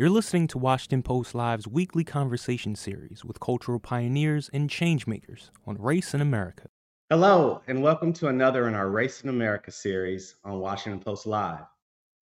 You're 0.00 0.08
listening 0.08 0.46
to 0.46 0.56
Washington 0.56 1.02
Post 1.02 1.34
Live's 1.34 1.68
weekly 1.68 2.04
conversation 2.04 2.74
series 2.74 3.22
with 3.22 3.38
cultural 3.38 3.78
pioneers 3.78 4.48
and 4.50 4.70
changemakers 4.70 5.50
on 5.66 5.76
race 5.76 6.14
in 6.14 6.22
America. 6.22 6.70
Hello, 7.10 7.60
and 7.66 7.82
welcome 7.82 8.14
to 8.14 8.28
another 8.28 8.66
in 8.66 8.74
our 8.74 8.88
Race 8.88 9.20
in 9.20 9.28
America 9.28 9.70
series 9.70 10.36
on 10.42 10.58
Washington 10.58 11.02
Post 11.02 11.26
Live. 11.26 11.66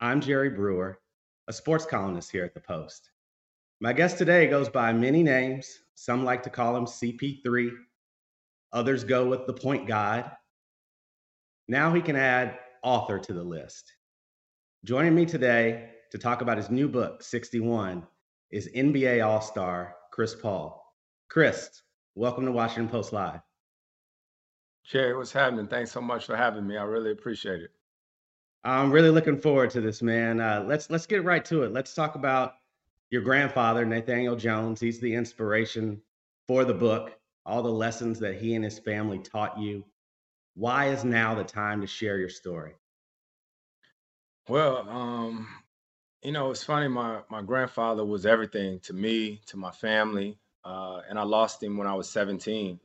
I'm 0.00 0.20
Jerry 0.20 0.50
Brewer, 0.50 0.98
a 1.46 1.52
sports 1.52 1.86
columnist 1.86 2.32
here 2.32 2.44
at 2.44 2.52
the 2.52 2.58
Post. 2.58 3.10
My 3.80 3.92
guest 3.92 4.18
today 4.18 4.48
goes 4.48 4.68
by 4.68 4.92
many 4.92 5.22
names. 5.22 5.78
Some 5.94 6.24
like 6.24 6.42
to 6.42 6.50
call 6.50 6.76
him 6.76 6.84
CP3, 6.84 7.70
others 8.72 9.04
go 9.04 9.24
with 9.28 9.46
the 9.46 9.54
Point 9.54 9.86
God. 9.86 10.28
Now 11.68 11.94
he 11.94 12.00
can 12.00 12.16
add 12.16 12.58
author 12.82 13.20
to 13.20 13.32
the 13.32 13.44
list. 13.44 13.92
Joining 14.84 15.14
me 15.14 15.26
today 15.26 15.90
to 16.10 16.18
talk 16.18 16.40
about 16.40 16.56
his 16.56 16.70
new 16.70 16.88
book, 16.88 17.22
61, 17.22 18.06
is 18.50 18.68
NBA 18.74 19.24
All 19.26 19.40
Star 19.40 19.96
Chris 20.10 20.34
Paul. 20.34 20.84
Chris, 21.28 21.82
welcome 22.14 22.46
to 22.46 22.52
Washington 22.52 22.88
Post 22.88 23.12
Live. 23.12 23.40
Jerry, 24.84 25.14
what's 25.16 25.32
happening? 25.32 25.66
Thanks 25.66 25.92
so 25.92 26.00
much 26.00 26.24
for 26.24 26.34
having 26.34 26.66
me. 26.66 26.76
I 26.78 26.84
really 26.84 27.10
appreciate 27.10 27.60
it. 27.60 27.70
I'm 28.64 28.90
really 28.90 29.10
looking 29.10 29.38
forward 29.38 29.70
to 29.70 29.80
this, 29.80 30.02
man. 30.02 30.40
Uh, 30.40 30.64
let's 30.66 30.90
let's 30.90 31.06
get 31.06 31.24
right 31.24 31.44
to 31.44 31.62
it. 31.62 31.72
Let's 31.72 31.94
talk 31.94 32.14
about 32.14 32.54
your 33.10 33.22
grandfather, 33.22 33.84
Nathaniel 33.84 34.34
Jones. 34.36 34.80
He's 34.80 35.00
the 35.00 35.14
inspiration 35.14 36.00
for 36.46 36.64
the 36.64 36.74
book, 36.74 37.18
all 37.46 37.62
the 37.62 37.70
lessons 37.70 38.18
that 38.20 38.36
he 38.36 38.54
and 38.54 38.64
his 38.64 38.78
family 38.78 39.18
taught 39.18 39.58
you. 39.58 39.84
Why 40.54 40.88
is 40.88 41.04
now 41.04 41.34
the 41.34 41.44
time 41.44 41.82
to 41.82 41.86
share 41.86 42.18
your 42.18 42.28
story? 42.30 42.74
Well, 44.48 44.88
um, 44.88 45.46
you 46.22 46.32
know, 46.32 46.50
it's 46.50 46.64
funny. 46.64 46.88
My 46.88 47.20
my 47.30 47.42
grandfather 47.42 48.04
was 48.04 48.26
everything 48.26 48.80
to 48.80 48.92
me, 48.92 49.40
to 49.46 49.56
my 49.56 49.70
family, 49.70 50.38
uh, 50.64 51.02
and 51.08 51.18
I 51.18 51.22
lost 51.22 51.62
him 51.62 51.76
when 51.76 51.86
I 51.86 51.94
was 51.94 52.10
17. 52.10 52.80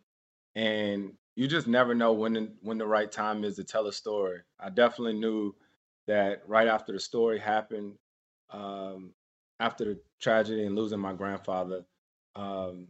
And 0.56 1.14
you 1.36 1.48
just 1.48 1.68
never 1.68 1.96
know 1.96 2.14
when 2.14 2.34
the, 2.34 2.52
when 2.62 2.78
the 2.78 2.86
right 2.86 3.12
time 3.12 3.44
is 3.44 3.56
to 3.56 3.64
tell 3.64 3.88
a 3.88 3.94
story. 3.94 4.40
I 4.60 4.70
definitely 4.70 5.14
knew 5.20 5.56
that 6.08 6.44
right 6.48 6.68
after 6.68 6.94
the 6.94 7.00
story 7.00 7.40
happened, 7.40 7.96
um, 8.52 9.14
after 9.60 9.86
the 9.86 10.00
tragedy 10.22 10.66
and 10.66 10.76
losing 10.76 11.00
my 11.00 11.14
grandfather, 11.14 11.86
um, 12.36 12.88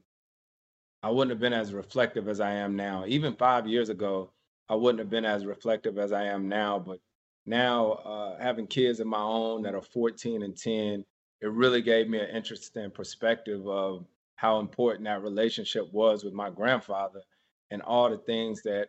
I 1.03 1.09
wouldn't 1.09 1.31
have 1.31 1.39
been 1.39 1.53
as 1.53 1.73
reflective 1.73 2.27
as 2.27 2.39
I 2.41 2.52
am 2.53 2.75
now. 2.75 3.05
Even 3.08 3.36
five 3.36 3.67
years 3.67 3.89
ago, 3.89 4.31
I 4.69 4.75
wouldn't 4.75 4.99
have 4.99 5.09
been 5.09 5.25
as 5.25 5.45
reflective 5.45 5.97
as 5.97 6.11
I 6.11 6.25
am 6.25 6.49
now. 6.49 6.80
But 6.80 6.99
now, 7.45 7.91
uh, 7.91 8.41
having 8.41 8.67
kids 8.67 8.99
of 8.99 9.08
my 9.08 9.22
own 9.22 9.63
that 9.63 9.75
are 9.75 9.81
14 9.81 10.44
and 10.44 10.55
10, 10.55 11.05
it 11.41 11.52
really 11.52 11.81
gave 11.81 12.09
me 12.09 12.19
an 12.19 12.30
interesting 12.30 12.89
perspective 12.89 13.67
of 13.67 14.05
how 14.36 14.59
important 14.59 15.05
that 15.05 15.22
relationship 15.22 15.91
was 15.91 16.23
with 16.23 16.33
my 16.33 16.49
grandfather 16.49 17.21
and 17.71 17.81
all 17.81 18.09
the 18.09 18.17
things 18.17 18.61
that 18.64 18.87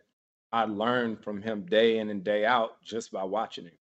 I 0.53 0.65
learned 0.65 1.22
from 1.22 1.42
him 1.42 1.66
day 1.66 1.98
in 1.98 2.10
and 2.10 2.22
day 2.22 2.44
out 2.44 2.82
just 2.84 3.10
by 3.10 3.25
watching 3.25 3.65
him. 3.65 3.72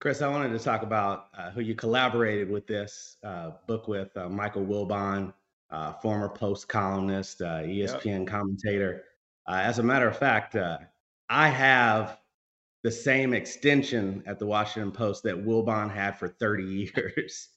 Chris, 0.00 0.22
I 0.22 0.28
wanted 0.28 0.50
to 0.50 0.58
talk 0.58 0.82
about 0.82 1.28
uh, 1.38 1.50
who 1.50 1.60
you 1.60 1.74
collaborated 1.74 2.50
with 2.50 2.66
this 2.66 3.16
uh, 3.24 3.52
book 3.66 3.88
with, 3.88 4.14
uh, 4.16 4.28
Michael 4.28 4.66
Wilbon, 4.66 5.32
uh, 5.70 5.92
former 5.94 6.28
Post 6.28 6.68
columnist, 6.68 7.40
ESPN 7.40 8.16
uh, 8.16 8.18
yep. 8.18 8.26
commentator. 8.26 9.04
Uh, 9.48 9.60
as 9.62 9.78
a 9.78 9.82
matter 9.82 10.08
of 10.08 10.18
fact, 10.18 10.56
I 11.28 11.48
have 11.48 12.18
the 12.86 12.92
same 12.92 13.34
extension 13.34 14.22
at 14.28 14.38
the 14.38 14.46
Washington 14.46 14.92
Post 14.92 15.24
that 15.24 15.44
Wilbon 15.44 15.92
had 15.92 16.16
for 16.16 16.28
30 16.28 16.64
years. 16.96 17.48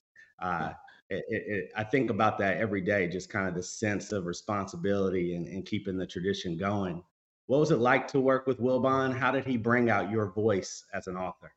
It, 0.42 1.24
it, 1.28 1.42
it, 1.46 1.72
I 1.76 1.84
think 1.84 2.10
about 2.10 2.36
that 2.38 2.56
every 2.56 2.80
day, 2.80 3.06
just 3.06 3.30
kind 3.30 3.46
of 3.46 3.54
the 3.54 3.62
sense 3.62 4.10
of 4.10 4.26
responsibility 4.26 5.36
and, 5.36 5.46
and 5.46 5.64
keeping 5.64 5.96
the 5.96 6.06
tradition 6.06 6.56
going. 6.56 7.04
What 7.46 7.60
was 7.60 7.70
it 7.70 7.78
like 7.78 8.08
to 8.08 8.18
work 8.18 8.48
with 8.48 8.58
Wilbon? 8.58 9.16
How 9.16 9.30
did 9.30 9.44
he 9.44 9.56
bring 9.56 9.88
out 9.88 10.10
your 10.10 10.32
voice 10.32 10.84
as 10.92 11.06
an 11.06 11.16
author? 11.16 11.52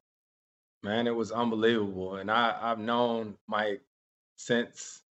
Man, 0.83 1.07
it 1.07 1.15
was 1.15 1.31
unbelievable, 1.31 2.17
and 2.17 2.29
I 2.29 2.55
I've 2.61 2.79
known 2.79 3.37
Mike 3.47 3.81
since 4.35 5.01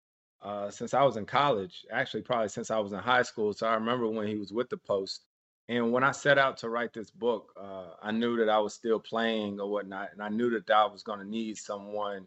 uh, 0.40 0.70
since 0.70 0.94
I 0.94 1.02
was 1.02 1.16
in 1.16 1.26
college. 1.26 1.84
Actually, 1.90 2.22
probably 2.22 2.48
since 2.48 2.70
I 2.70 2.78
was 2.78 2.92
in 2.92 3.00
high 3.00 3.22
school. 3.22 3.52
So 3.52 3.66
I 3.66 3.74
remember 3.74 4.06
when 4.06 4.28
he 4.28 4.36
was 4.36 4.52
with 4.52 4.70
the 4.70 4.76
Post. 4.76 5.24
And 5.68 5.92
when 5.92 6.04
I 6.04 6.10
set 6.10 6.38
out 6.38 6.58
to 6.58 6.68
write 6.68 6.92
this 6.92 7.10
book, 7.10 7.52
uh, 7.58 7.90
I 8.02 8.10
knew 8.10 8.36
that 8.38 8.48
I 8.48 8.58
was 8.58 8.74
still 8.74 8.98
playing 8.98 9.60
or 9.60 9.70
whatnot, 9.70 10.10
and 10.12 10.22
I 10.22 10.28
knew 10.28 10.50
that 10.50 10.70
I 10.70 10.86
was 10.86 11.02
going 11.02 11.20
to 11.20 11.28
need 11.28 11.56
someone 11.56 12.26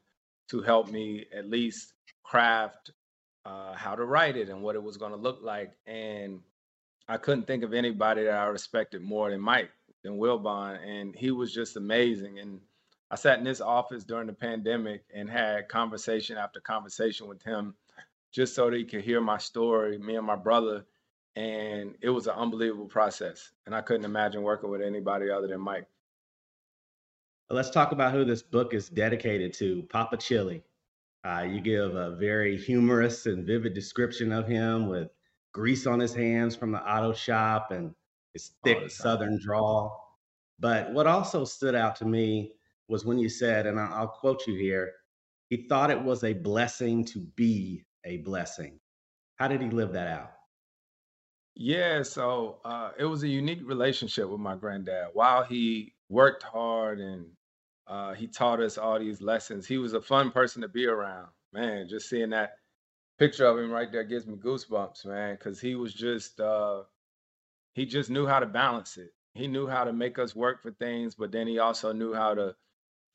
to 0.49 0.61
help 0.61 0.89
me 0.89 1.25
at 1.35 1.49
least 1.49 1.93
craft 2.23 2.91
uh, 3.45 3.73
how 3.73 3.95
to 3.95 4.05
write 4.05 4.35
it 4.35 4.49
and 4.49 4.61
what 4.61 4.75
it 4.75 4.83
was 4.83 4.97
going 4.97 5.11
to 5.11 5.17
look 5.17 5.39
like. 5.43 5.71
And 5.85 6.39
I 7.07 7.17
couldn't 7.17 7.45
think 7.45 7.63
of 7.63 7.73
anybody 7.73 8.23
that 8.23 8.33
I 8.33 8.45
respected 8.45 9.01
more 9.01 9.29
than 9.29 9.41
Mike, 9.41 9.69
than 10.03 10.17
Wilbon, 10.17 10.79
and 10.83 11.15
he 11.15 11.31
was 11.31 11.53
just 11.53 11.77
amazing. 11.77 12.39
And 12.39 12.59
I 13.11 13.15
sat 13.15 13.37
in 13.37 13.45
this 13.45 13.61
office 13.61 14.03
during 14.03 14.27
the 14.27 14.33
pandemic 14.33 15.03
and 15.13 15.29
had 15.29 15.69
conversation 15.69 16.37
after 16.37 16.59
conversation 16.59 17.27
with 17.27 17.43
him 17.43 17.75
just 18.31 18.55
so 18.55 18.69
that 18.69 18.77
he 18.77 18.83
could 18.83 19.03
hear 19.03 19.21
my 19.21 19.37
story, 19.37 19.97
me 19.97 20.15
and 20.15 20.25
my 20.25 20.35
brother. 20.35 20.85
And 21.35 21.95
it 22.01 22.09
was 22.09 22.27
an 22.27 22.35
unbelievable 22.35 22.85
process. 22.85 23.51
And 23.65 23.75
I 23.75 23.81
couldn't 23.81 24.05
imagine 24.05 24.41
working 24.41 24.69
with 24.69 24.81
anybody 24.81 25.29
other 25.29 25.47
than 25.47 25.59
Mike. 25.59 25.87
Let's 27.49 27.69
talk 27.69 27.91
about 27.91 28.13
who 28.13 28.25
this 28.25 28.41
book 28.41 28.73
is 28.73 28.89
dedicated 28.89 29.53
to 29.55 29.83
Papa 29.89 30.17
Chilly. 30.17 30.63
Uh, 31.23 31.41
you 31.41 31.59
give 31.59 31.95
a 31.95 32.15
very 32.15 32.57
humorous 32.57 33.25
and 33.25 33.45
vivid 33.45 33.73
description 33.73 34.31
of 34.31 34.47
him 34.47 34.87
with 34.87 35.09
grease 35.53 35.87
on 35.87 35.99
his 35.99 36.13
hands 36.13 36.55
from 36.55 36.71
the 36.71 36.81
auto 36.81 37.13
shop 37.13 37.71
and 37.71 37.93
his 38.33 38.51
thick 38.63 38.89
southern 38.89 39.39
drawl. 39.39 40.17
But 40.59 40.93
what 40.93 41.07
also 41.07 41.45
stood 41.45 41.75
out 41.75 41.95
to 41.97 42.05
me 42.05 42.53
was 42.87 43.05
when 43.05 43.17
you 43.17 43.29
said, 43.29 43.65
and 43.65 43.79
I'll 43.79 44.07
quote 44.07 44.45
you 44.47 44.55
here, 44.55 44.93
he 45.49 45.67
thought 45.67 45.91
it 45.91 46.01
was 46.01 46.23
a 46.23 46.33
blessing 46.33 47.05
to 47.05 47.19
be 47.19 47.85
a 48.03 48.17
blessing. 48.17 48.79
How 49.35 49.47
did 49.47 49.61
he 49.61 49.69
live 49.69 49.93
that 49.93 50.07
out? 50.07 50.31
Yeah, 51.55 52.03
so 52.03 52.59
uh, 52.65 52.91
it 52.97 53.05
was 53.05 53.23
a 53.23 53.27
unique 53.27 53.61
relationship 53.65 54.29
with 54.29 54.39
my 54.41 54.55
granddad. 54.55 55.09
While 55.13 55.43
he 55.43 55.93
worked 56.09 56.43
hard 56.43 56.99
and 56.99 57.27
uh, 57.87 58.13
he 58.13 58.27
taught 58.27 58.61
us 58.61 58.77
all 58.77 58.99
these 58.99 59.21
lessons, 59.21 59.65
he 59.67 59.77
was 59.77 59.93
a 59.93 60.01
fun 60.01 60.31
person 60.31 60.61
to 60.61 60.67
be 60.67 60.85
around. 60.85 61.27
Man, 61.53 61.87
just 61.87 62.09
seeing 62.09 62.31
that 62.31 62.57
picture 63.19 63.45
of 63.45 63.57
him 63.59 63.71
right 63.71 63.91
there 63.91 64.03
gives 64.03 64.27
me 64.27 64.35
goosebumps, 64.35 65.05
man, 65.05 65.35
because 65.35 65.61
he 65.61 65.75
was 65.75 65.93
just, 65.93 66.39
uh, 66.41 66.83
he 67.73 67.85
just 67.85 68.09
knew 68.09 68.25
how 68.27 68.39
to 68.39 68.45
balance 68.45 68.97
it. 68.97 69.11
He 69.33 69.47
knew 69.47 69.67
how 69.67 69.83
to 69.83 69.93
make 69.93 70.19
us 70.19 70.35
work 70.35 70.61
for 70.63 70.71
things, 70.71 71.15
but 71.15 71.31
then 71.31 71.47
he 71.47 71.59
also 71.59 71.91
knew 71.93 72.13
how 72.13 72.33
to 72.35 72.55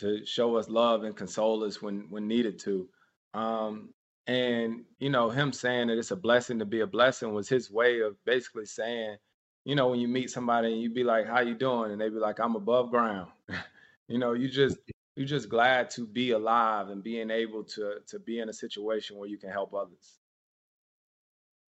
to 0.01 0.25
show 0.27 0.57
us 0.57 0.69
love 0.69 1.05
and 1.05 1.17
console 1.17 1.65
us 1.65 1.83
when 1.83 2.07
when 2.11 2.29
needed 2.29 2.59
to. 2.61 2.89
Um, 3.35 3.95
and 4.27 4.85
you 4.99 5.11
know, 5.11 5.31
him 5.31 5.53
saying 5.53 5.89
that 5.89 5.99
it's 5.99 6.11
a 6.11 6.17
blessing 6.17 6.59
to 6.59 6.65
be 6.65 6.81
a 6.81 6.87
blessing 6.87 7.33
was 7.33 7.49
his 7.49 7.71
way 7.71 8.01
of 8.01 8.23
basically 8.25 8.67
saying, 8.67 9.17
you 9.65 9.75
know, 9.75 9.89
when 9.89 10.01
you 10.01 10.09
meet 10.09 10.31
somebody 10.31 10.73
and 10.73 10.83
you 10.83 10.91
be 10.91 11.05
like, 11.05 11.27
"How 11.27 11.41
you 11.41 11.55
doing?" 11.55 11.93
and 11.93 12.01
they 12.01 12.09
be 12.09 12.17
like, 12.17 12.39
"I'm 12.39 12.57
above 12.57 12.91
ground." 12.91 13.31
you 14.09 14.19
know, 14.19 14.33
you 14.33 14.49
just 14.49 14.79
you're 15.17 15.27
just 15.27 15.49
glad 15.49 15.91
to 15.91 16.07
be 16.07 16.31
alive 16.31 16.89
and 16.89 17.03
being 17.03 17.31
able 17.31 17.65
to 17.65 17.97
to 18.07 18.19
be 18.19 18.41
in 18.41 18.49
a 18.49 18.53
situation 18.53 19.17
where 19.17 19.29
you 19.29 19.39
can 19.39 19.51
help 19.51 19.75
others. 19.75 20.19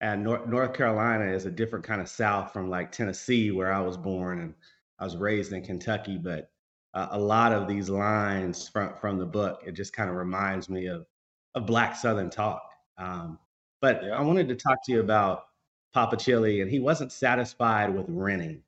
And 0.00 0.25
North, 0.25 0.46
North 0.48 0.75
Carolina 0.75 1.32
is 1.32 1.46
a 1.46 1.50
different 1.50 1.84
kind 1.84 2.00
of 2.00 2.08
South 2.08 2.52
from 2.52 2.69
like 2.69 2.90
Tennessee, 2.90 3.50
where 3.52 3.72
I 3.72 3.81
was 3.81 3.96
born 3.96 4.40
and 4.40 4.55
I 4.98 5.05
was 5.05 5.16
raised 5.16 5.52
in 5.52 5.62
Kentucky. 5.62 6.19
But 6.19 6.50
uh, 6.94 7.08
a 7.10 7.19
lot 7.19 7.52
of 7.52 7.69
these 7.69 7.88
lines 7.88 8.69
from 8.69 8.94
from 9.00 9.19
the 9.19 9.26
book. 9.26 9.62
It 9.66 9.72
just 9.72 9.93
kind 9.93 10.10
of 10.10 10.16
reminds 10.16 10.69
me 10.69 10.87
of 10.87 11.06
of 11.54 11.66
Black 11.66 11.96
Southern 11.96 12.31
talk. 12.31 12.62
Um, 12.99 13.38
but. 13.81 14.04
I 14.04 14.20
wanted 14.22 14.49
to 14.49 14.54
talk 14.54 14.84
to 14.87 14.93
you 14.93 15.00
about 15.00 15.44
Papa 15.93 16.16
Chilly, 16.16 16.60
and 16.60 16.70
he 16.70 16.78
wasn't 16.78 17.12
satisfied 17.12 17.94
with 17.94 18.06
renting. 18.08 18.62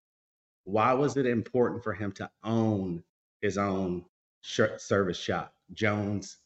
Why 0.65 0.93
was 0.93 1.17
it 1.17 1.27
important 1.27 1.83
for 1.85 1.93
him 1.93 2.13
to 2.13 2.31
own 2.43 3.03
his 3.41 3.59
own 3.59 4.05
service 4.43 5.19
shop, 5.19 5.55
Jones 5.73 6.39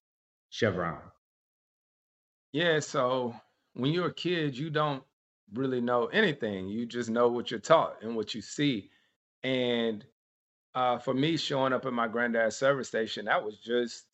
Chevron? 0.51 1.01
Yeah, 2.53 2.81
so 2.81 3.35
when 3.75 3.93
you're 3.93 4.09
a 4.09 4.15
kid, 4.15 4.57
you 4.57 4.71
don't 4.71 5.03
really 5.55 5.81
know 5.81 6.07
anything. 6.07 6.69
You 6.69 6.87
just 6.87 7.11
know 7.11 7.29
what 7.29 7.51
you're 7.51 7.61
taught 7.61 8.03
and 8.03 8.17
what 8.17 8.35
you 8.35 8.41
see. 8.41 8.91
And 9.43 10.05
uh, 10.75 10.99
for 10.99 11.15
me, 11.15 11.37
showing 11.37 11.73
up 11.73 11.87
at 11.87 11.93
my 11.93 12.09
granddad's 12.09 12.57
service 12.57 12.89
station, 12.89 13.27
that 13.27 13.45
was 13.45 13.59
just 13.59 14.05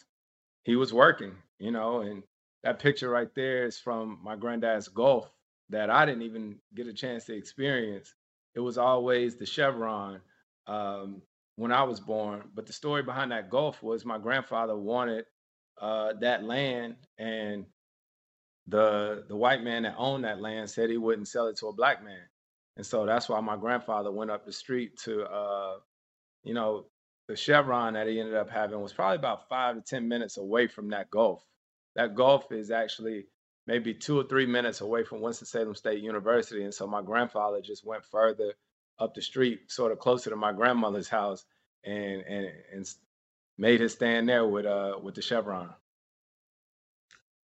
he 0.64 0.76
was 0.76 0.92
working, 0.92 1.32
you 1.58 1.70
know. 1.70 2.00
And 2.00 2.22
that 2.62 2.78
picture 2.78 3.10
right 3.10 3.32
there 3.34 3.64
is 3.66 3.78
from 3.78 4.18
my 4.22 4.36
granddad's 4.36 4.88
Gulf 4.88 5.30
that 5.70 5.90
I 5.90 6.06
didn't 6.06 6.22
even 6.22 6.56
get 6.74 6.86
a 6.86 6.92
chance 6.92 7.24
to 7.26 7.36
experience. 7.36 8.14
It 8.54 8.60
was 8.60 8.78
always 8.78 9.36
the 9.36 9.46
Chevron 9.46 10.20
um, 10.66 11.22
when 11.56 11.72
I 11.72 11.82
was 11.84 12.00
born. 12.00 12.44
But 12.54 12.66
the 12.66 12.72
story 12.72 13.02
behind 13.02 13.32
that 13.32 13.50
Gulf 13.50 13.82
was 13.82 14.04
my 14.04 14.18
grandfather 14.18 14.76
wanted 14.76 15.24
uh, 15.80 16.14
that 16.20 16.44
land, 16.44 16.96
and 17.18 17.66
the 18.68 19.24
the 19.28 19.36
white 19.36 19.62
man 19.62 19.82
that 19.82 19.96
owned 19.98 20.24
that 20.24 20.40
land 20.40 20.70
said 20.70 20.90
he 20.90 20.96
wouldn't 20.96 21.28
sell 21.28 21.48
it 21.48 21.56
to 21.58 21.68
a 21.68 21.72
black 21.72 22.04
man, 22.04 22.22
and 22.76 22.86
so 22.86 23.06
that's 23.06 23.28
why 23.28 23.40
my 23.40 23.56
grandfather 23.56 24.12
went 24.12 24.30
up 24.30 24.46
the 24.46 24.52
street 24.52 24.96
to, 25.04 25.24
uh, 25.24 25.74
you 26.44 26.54
know, 26.54 26.86
the 27.28 27.36
Chevron 27.36 27.94
that 27.94 28.06
he 28.06 28.20
ended 28.20 28.34
up 28.34 28.50
having 28.50 28.80
was 28.80 28.92
probably 28.92 29.16
about 29.16 29.48
five 29.48 29.76
to 29.76 29.82
ten 29.82 30.08
minutes 30.08 30.36
away 30.36 30.66
from 30.66 30.90
that 30.90 31.10
Gulf. 31.10 31.44
That 31.96 32.14
Gulf 32.14 32.52
is 32.52 32.70
actually 32.70 33.26
maybe 33.66 33.94
two 33.94 34.18
or 34.18 34.24
three 34.24 34.46
minutes 34.46 34.80
away 34.82 35.04
from 35.04 35.22
Winston-Salem 35.22 35.74
State 35.74 36.02
University, 36.02 36.64
and 36.64 36.74
so 36.74 36.86
my 36.86 37.02
grandfather 37.02 37.60
just 37.62 37.86
went 37.86 38.04
further 38.04 38.54
up 38.98 39.14
the 39.14 39.22
street, 39.22 39.70
sort 39.70 39.92
of 39.92 39.98
closer 39.98 40.30
to 40.30 40.36
my 40.36 40.52
grandmother's 40.52 41.08
house, 41.08 41.44
and 41.84 42.22
and 42.22 42.48
and 42.72 42.86
made 43.56 43.80
his 43.80 43.92
stand 43.92 44.28
there 44.28 44.46
with 44.46 44.66
uh 44.66 44.98
with 45.02 45.14
the 45.14 45.22
Chevron. 45.22 45.70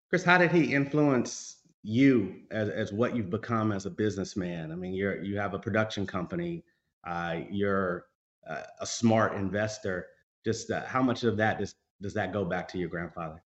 Chris, 0.09 0.23
how 0.23 0.39
did 0.39 0.51
he 0.51 0.73
influence 0.73 1.57
you 1.83 2.41
as, 2.51 2.69
as 2.69 2.91
what 2.91 3.15
you've 3.15 3.29
become 3.29 3.71
as 3.71 3.85
a 3.85 3.91
businessman? 3.91 4.71
I 4.71 4.75
mean, 4.75 4.93
you're 4.93 5.23
you 5.23 5.37
have 5.37 5.53
a 5.53 5.59
production 5.59 6.05
company, 6.05 6.63
uh, 7.07 7.41
you're 7.49 8.05
uh, 8.49 8.63
a 8.79 8.85
smart 8.85 9.35
investor. 9.35 10.07
Just 10.43 10.71
uh, 10.71 10.85
how 10.85 11.01
much 11.01 11.23
of 11.23 11.37
that 11.37 11.59
does 11.59 11.75
does 12.01 12.13
that 12.13 12.33
go 12.33 12.45
back 12.45 12.67
to 12.69 12.77
your 12.77 12.89
grandfather? 12.89 13.43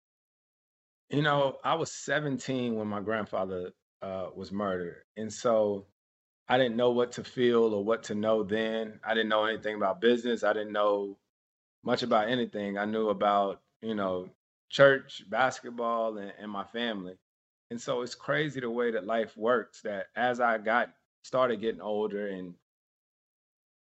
You 1.10 1.22
know, 1.22 1.58
I 1.64 1.76
was 1.76 1.92
17 1.92 2.76
when 2.76 2.88
my 2.88 3.02
grandfather 3.02 3.72
uh, 4.02 4.28
was 4.36 4.52
murdered, 4.52 5.04
and 5.18 5.32
so 5.32 5.88
I 6.48 6.58
didn't 6.58 6.78
know 6.78 6.92
what 6.92 7.12
to 7.14 7.24
feel 7.24 7.74
or 7.74 7.84
what 7.84 8.04
to 8.04 8.16
know 8.16 8.44
then. 8.44 9.00
I 9.04 9.14
didn't 9.14 9.30
know 9.30 9.46
anything 9.46 9.76
about 9.76 10.02
business. 10.02 10.44
I 10.44 10.54
didn't 10.54 10.74
know 10.74 11.18
much 11.84 12.04
about 12.04 12.30
anything. 12.30 12.78
I 12.78 12.86
knew 12.86 13.10
about 13.10 13.62
you 13.82 13.96
know 13.96 14.30
church, 14.70 15.24
basketball, 15.30 16.18
and, 16.18 16.34
and 16.40 16.52
my 16.52 16.64
family. 16.64 17.16
And 17.72 17.82
so 17.82 18.02
it's 18.02 18.16
crazy 18.16 18.60
the 18.60 18.70
way 18.70 18.92
that 18.92 19.06
life 19.06 19.36
works. 19.36 19.82
That 19.82 20.08
as 20.16 20.40
I 20.40 20.58
got 20.58 20.94
started 21.24 21.62
getting 21.62 21.82
older 21.82 22.28
and 22.28 22.54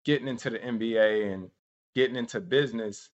getting 0.03 0.27
into 0.27 0.49
the 0.49 0.59
NBA 0.59 1.33
and 1.33 1.49
getting 1.95 2.15
into 2.15 2.39
business, 2.39 3.09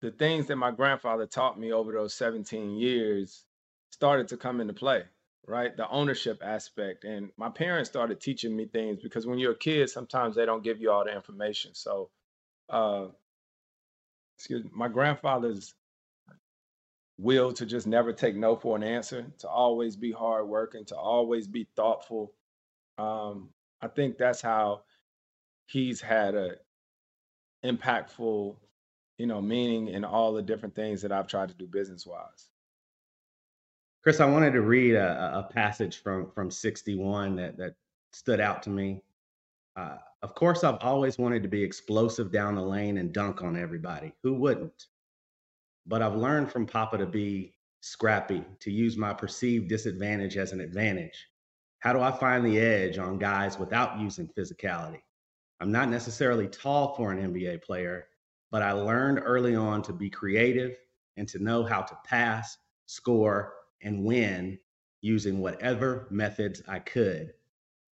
the 0.00 0.10
things 0.10 0.46
that 0.46 0.56
my 0.56 0.70
grandfather 0.70 1.26
taught 1.26 1.58
me 1.58 1.72
over 1.72 1.92
those 1.92 2.14
17 2.14 2.76
years 2.76 3.44
started 3.90 4.28
to 4.28 4.36
come 4.36 4.60
into 4.60 4.72
play, 4.72 5.02
right? 5.46 5.76
The 5.76 5.88
ownership 5.88 6.42
aspect. 6.44 7.04
And 7.04 7.30
my 7.36 7.48
parents 7.48 7.88
started 7.88 8.20
teaching 8.20 8.56
me 8.56 8.66
things 8.66 8.98
because 9.02 9.26
when 9.26 9.38
you're 9.38 9.52
a 9.52 9.56
kid, 9.58 9.90
sometimes 9.90 10.34
they 10.34 10.46
don't 10.46 10.64
give 10.64 10.80
you 10.80 10.90
all 10.90 11.04
the 11.04 11.14
information. 11.14 11.74
So, 11.74 12.10
uh, 12.68 13.06
excuse 14.36 14.64
me, 14.64 14.70
my 14.74 14.88
grandfather's 14.88 15.74
will 17.18 17.52
to 17.52 17.64
just 17.66 17.86
never 17.86 18.12
take 18.12 18.34
no 18.34 18.56
for 18.56 18.76
an 18.76 18.82
answer, 18.82 19.24
to 19.38 19.48
always 19.48 19.94
be 19.94 20.10
hardworking, 20.10 20.84
to 20.86 20.96
always 20.96 21.46
be 21.46 21.68
thoughtful. 21.76 22.32
Um, 22.98 23.50
I 23.80 23.88
think 23.88 24.18
that's 24.18 24.40
how 24.40 24.82
he's 25.72 26.00
had 26.00 26.34
a 26.34 26.56
impactful, 27.64 28.56
you 29.18 29.26
know, 29.26 29.40
meaning 29.40 29.88
in 29.88 30.04
all 30.04 30.32
the 30.32 30.42
different 30.42 30.74
things 30.74 31.02
that 31.02 31.12
I've 31.12 31.26
tried 31.26 31.48
to 31.48 31.54
do 31.54 31.66
business 31.66 32.06
wise. 32.06 32.48
Chris, 34.02 34.20
I 34.20 34.26
wanted 34.26 34.52
to 34.52 34.62
read 34.62 34.94
a, 34.94 35.46
a, 35.48 35.52
passage 35.52 36.02
from 36.02 36.30
from 36.32 36.50
61 36.50 37.36
that 37.36 37.56
that 37.56 37.74
stood 38.12 38.40
out 38.40 38.62
to 38.64 38.70
me. 38.70 39.02
Uh, 39.76 39.96
of 40.22 40.34
course, 40.34 40.64
I've 40.64 40.78
always 40.82 41.18
wanted 41.18 41.42
to 41.42 41.48
be 41.48 41.62
explosive 41.62 42.30
down 42.30 42.56
the 42.56 42.62
lane 42.62 42.98
and 42.98 43.12
dunk 43.12 43.42
on 43.42 43.56
everybody. 43.56 44.12
Who 44.22 44.34
wouldn't? 44.34 44.86
but 45.86 46.02
I've 46.02 46.16
learned 46.16 46.50
from 46.50 46.66
Papa 46.66 46.98
to 46.98 47.06
be 47.06 47.54
scrappy, 47.80 48.44
to 48.60 48.70
use 48.70 48.96
my 48.96 49.12
perceived 49.12 49.68
disadvantage 49.68 50.36
as 50.36 50.52
an 50.52 50.60
advantage. 50.60 51.26
How 51.80 51.92
do 51.92 52.00
I 52.00 52.12
find 52.12 52.44
the 52.44 52.60
edge 52.60 52.98
on 52.98 53.18
guys 53.18 53.58
without 53.58 53.98
using 53.98 54.28
physicality? 54.28 55.02
I'm 55.62 55.70
not 55.70 55.88
necessarily 55.88 56.48
tall 56.48 56.92
for 56.96 57.12
an 57.12 57.32
NBA 57.32 57.62
player, 57.62 58.08
but 58.50 58.62
I 58.62 58.72
learned 58.72 59.20
early 59.24 59.54
on 59.54 59.80
to 59.82 59.92
be 59.92 60.10
creative 60.10 60.76
and 61.16 61.28
to 61.28 61.38
know 61.38 61.62
how 61.62 61.82
to 61.82 61.96
pass, 62.04 62.58
score, 62.86 63.52
and 63.80 64.04
win 64.04 64.58
using 65.02 65.38
whatever 65.38 66.08
methods 66.10 66.62
I 66.66 66.80
could. 66.80 67.34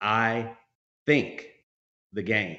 I 0.01 0.51
think 1.05 1.47
the 2.11 2.21
game. 2.21 2.57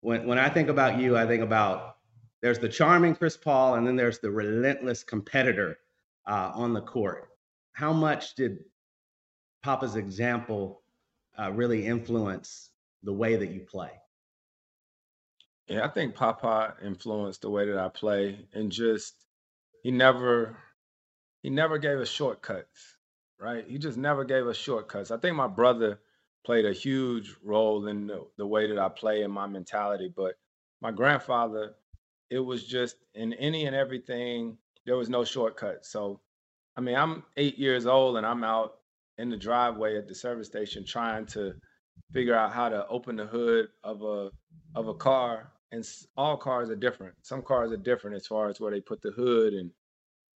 When, 0.00 0.26
when 0.26 0.38
I 0.38 0.48
think 0.48 0.70
about 0.70 0.98
you, 0.98 1.18
I 1.18 1.26
think 1.26 1.42
about 1.42 1.96
there's 2.40 2.58
the 2.58 2.68
charming 2.70 3.16
Chris 3.16 3.36
Paul, 3.36 3.74
and 3.74 3.86
then 3.86 3.94
there's 3.94 4.20
the 4.20 4.30
relentless 4.30 5.04
competitor 5.04 5.80
uh, 6.26 6.52
on 6.54 6.72
the 6.72 6.80
court. 6.80 7.28
How 7.72 7.92
much 7.92 8.36
did 8.36 8.60
Papa's 9.62 9.96
example 9.96 10.80
uh, 11.38 11.52
really 11.52 11.86
influence 11.86 12.70
the 13.02 13.12
way 13.12 13.36
that 13.36 13.50
you 13.50 13.60
play? 13.60 13.90
Yeah, 15.70 15.84
I 15.86 15.88
think 15.88 16.16
Papa 16.16 16.76
influenced 16.84 17.42
the 17.42 17.50
way 17.50 17.66
that 17.66 17.78
I 17.78 17.88
play, 17.90 18.40
and 18.54 18.72
just 18.72 19.14
he 19.84 19.92
never 19.92 20.58
he 21.42 21.50
never 21.50 21.78
gave 21.78 21.98
us 22.00 22.10
shortcuts, 22.10 22.96
right? 23.40 23.64
He 23.68 23.78
just 23.78 23.98
never 23.98 24.24
gave 24.24 24.48
us 24.48 24.58
shortcuts. 24.58 25.12
I 25.12 25.18
think 25.18 25.36
my 25.36 25.48
brother 25.48 26.00
played 26.44 26.66
a 26.66 26.74
huge 26.74 27.36
role 27.44 27.88
in 27.88 28.08
the, 28.08 28.26
the 28.38 28.46
way 28.46 28.68
that 28.68 28.78
I 28.80 28.90
play 28.90 29.22
and 29.22 29.32
my 29.32 29.46
mentality, 29.48 30.12
but 30.14 30.36
my 30.82 30.92
grandfather 30.92 31.74
it 32.30 32.40
was 32.40 32.64
just 32.66 32.96
in 33.14 33.34
any 33.34 33.66
and 33.66 33.76
everything, 33.76 34.58
there 34.86 34.96
was 34.96 35.08
no 35.10 35.24
shortcut. 35.24 35.86
So, 35.86 36.20
I 36.76 36.82
mean, 36.82 36.96
I'm 36.96 37.24
eight 37.36 37.58
years 37.58 37.86
old 37.86 38.16
and 38.18 38.26
I'm 38.26 38.44
out 38.44 38.78
in 39.18 39.30
the 39.30 39.36
driveway 39.36 39.98
at 39.98 40.08
the 40.08 40.16
service 40.16 40.48
station 40.48 40.84
trying 40.86 41.26
to 41.26 41.54
figure 42.12 42.34
out 42.36 42.52
how 42.52 42.68
to 42.70 42.86
open 42.88 43.16
the 43.16 43.26
hood 43.26 43.68
of 43.84 44.02
a 44.02 44.30
of 44.76 44.88
a 44.88 44.94
car 44.94 45.52
and 45.72 45.86
all 46.16 46.36
cars 46.36 46.70
are 46.70 46.76
different. 46.76 47.14
Some 47.22 47.42
cars 47.42 47.72
are 47.72 47.76
different 47.76 48.16
as 48.16 48.26
far 48.26 48.48
as 48.48 48.60
where 48.60 48.70
they 48.70 48.80
put 48.80 49.02
the 49.02 49.10
hood 49.10 49.54
and 49.54 49.70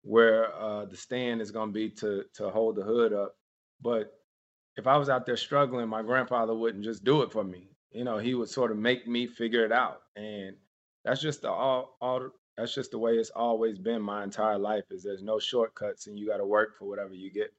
where 0.03 0.53
uh, 0.55 0.85
the 0.85 0.97
stand 0.97 1.41
is 1.41 1.51
going 1.51 1.69
to 1.69 1.73
be 1.73 1.89
to 1.89 2.25
to 2.35 2.49
hold 2.49 2.75
the 2.75 2.83
hood 2.83 3.13
up. 3.13 3.35
But 3.81 4.13
if 4.75 4.87
i 4.87 4.97
was 4.97 5.07
out 5.07 5.25
there 5.27 5.37
struggling 5.37 5.87
my 5.87 6.01
grandfather 6.01 6.55
wouldn't 6.55 6.83
just 6.83 7.03
do 7.03 7.21
it 7.21 7.31
for 7.31 7.43
me. 7.43 7.69
You 7.91 8.03
know 8.03 8.17
he 8.17 8.35
would 8.35 8.49
sort 8.49 8.71
of 8.71 8.77
make 8.77 9.07
me 9.07 9.27
figure 9.27 9.65
it 9.65 9.71
out. 9.71 10.01
And 10.15 10.55
that's 11.03 11.21
just 11.21 11.41
the 11.41 11.49
all 11.49 11.97
all 12.01 12.29
that's 12.57 12.75
just 12.75 12.91
the 12.91 12.99
way 12.99 13.13
it's 13.13 13.31
always 13.31 13.79
been 13.79 14.01
my 14.01 14.23
entire 14.23 14.59
life 14.59 14.85
is 14.91 15.03
there's 15.03 15.23
no 15.23 15.39
shortcuts 15.39 16.07
and 16.07 16.19
you 16.19 16.27
got 16.27 16.37
to 16.37 16.45
work 16.45 16.77
for 16.77 16.85
whatever 16.85 17.13
you 17.13 17.31
get. 17.31 17.53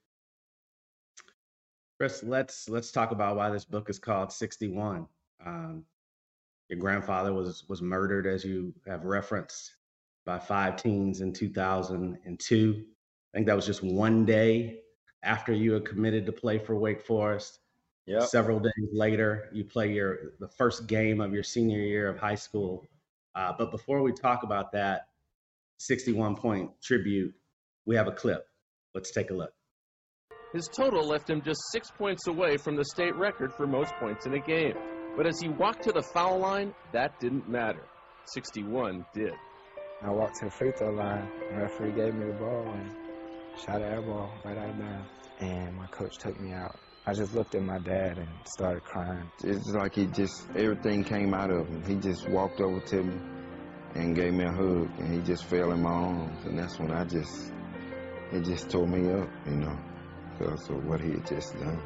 Chris 1.99 2.23
let's 2.23 2.69
let's 2.69 2.93
talk 2.93 3.11
about 3.11 3.37
why 3.37 3.50
this 3.50 3.64
book 3.64 3.88
is 3.90 3.99
called 3.99 4.33
61 4.33 5.07
um, 5.45 5.85
your 6.68 6.78
grandfather 6.78 7.33
was 7.33 7.64
was 7.68 7.83
murdered 7.83 8.26
as 8.26 8.44
you 8.44 8.73
have 8.87 9.04
referenced 9.04 9.73
by 10.25 10.38
five 10.38 10.76
teens 10.76 11.21
in 11.21 11.33
2002 11.33 12.85
i 13.33 13.37
think 13.37 13.47
that 13.47 13.56
was 13.56 13.66
just 13.66 13.83
one 13.83 14.25
day 14.25 14.80
after 15.23 15.52
you 15.52 15.73
had 15.73 15.85
committed 15.85 16.26
to 16.26 16.33
play 16.33 16.59
for 16.59 16.76
wake 16.76 17.00
forest 17.00 17.59
yep. 18.06 18.23
several 18.23 18.59
days 18.59 18.88
later 18.92 19.49
you 19.52 19.64
play 19.64 19.92
your 19.92 20.33
the 20.40 20.49
first 20.49 20.87
game 20.87 21.21
of 21.21 21.33
your 21.33 21.42
senior 21.42 21.80
year 21.80 22.09
of 22.09 22.18
high 22.18 22.35
school 22.35 22.87
uh, 23.35 23.52
but 23.56 23.71
before 23.71 24.02
we 24.02 24.12
talk 24.12 24.42
about 24.42 24.73
that 24.73 25.09
61 25.78 26.37
point 26.37 26.71
tribute, 26.83 27.35
we 27.87 27.97
have 27.97 28.06
a 28.06 28.12
clip. 28.12 28.47
Let's 28.94 29.11
take 29.11 29.30
a 29.30 29.35
look. 29.35 29.52
His 30.52 30.68
total 30.68 31.06
left 31.06 31.28
him 31.28 31.42
just 31.42 31.61
six 31.73 31.90
points 31.90 32.28
away 32.28 32.56
from 32.56 32.76
the 32.76 32.85
state 32.85 33.14
record 33.16 33.52
for 33.52 33.66
most 33.66 33.92
points 33.99 34.25
in 34.25 34.35
a 34.35 34.38
game. 34.38 34.75
But 35.16 35.26
as 35.26 35.38
he 35.40 35.49
walked 35.49 35.85
to 35.85 35.92
the 35.92 36.02
foul 36.02 36.38
line, 36.40 36.75
that 36.92 37.21
didn't 37.21 37.49
matter. 37.49 37.87
61 38.26 39.06
did. 39.14 39.33
I 40.02 40.11
walked 40.11 40.37
to 40.40 40.47
the 40.47 40.50
free 40.50 40.73
throw 40.73 40.90
line. 40.90 41.28
The 41.50 41.56
referee 41.59 41.92
gave 41.92 42.14
me 42.14 42.26
the 42.26 42.33
ball 42.33 42.66
and 42.66 42.90
shot 43.64 43.76
an 43.76 43.92
air 43.92 44.02
ball 44.02 44.33
right 44.44 44.59
out 44.59 44.71
of 44.71 44.78
bounds. 44.78 45.09
And 45.38 45.76
my 45.76 45.87
coach 45.87 46.18
took 46.18 46.38
me 46.40 46.52
out. 46.52 46.78
I 47.06 47.12
just 47.12 47.35
looked 47.35 47.54
at 47.54 47.62
my 47.62 47.78
dad 47.78 48.18
and 48.18 48.28
started 48.44 48.83
crying. 48.83 49.30
It's 49.44 49.68
like 49.68 49.94
he 49.94 50.06
just, 50.06 50.47
everything 50.56 51.04
came 51.04 51.33
out 51.33 51.50
of 51.50 51.68
him. 51.68 51.85
He 51.85 51.97
just 51.97 52.28
walked 52.28 52.61
over 52.61 52.80
to 52.80 53.02
me 53.02 53.14
and 53.94 54.16
gave 54.16 54.33
me 54.33 54.44
a 54.44 54.50
hug, 54.50 54.90
and 54.99 55.14
he 55.14 55.21
just 55.21 55.44
fell 55.44 55.71
in 55.71 55.83
my 55.83 55.90
arms. 55.90 56.44
And 56.47 56.59
that's 56.59 56.78
when 56.78 56.90
I 56.90 57.04
just, 57.04 57.52
it 58.33 58.44
just 58.44 58.68
tore 58.71 58.87
me 58.87 59.12
up, 59.12 59.28
you 59.47 59.56
know, 59.56 59.78
because 60.38 60.68
of 60.71 60.85
what 60.87 61.00
he 61.00 61.11
had 61.11 61.26
just 61.26 61.52
done. 61.61 61.80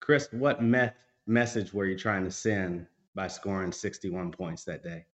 Chris, 0.00 0.28
what 0.32 0.62
me- 0.62 0.90
message 1.26 1.72
were 1.72 1.86
you 1.86 1.98
trying 1.98 2.24
to 2.24 2.30
send 2.30 2.86
by 3.14 3.28
scoring 3.28 3.72
61 3.72 4.32
points 4.32 4.64
that 4.64 4.82
day? 4.82 5.06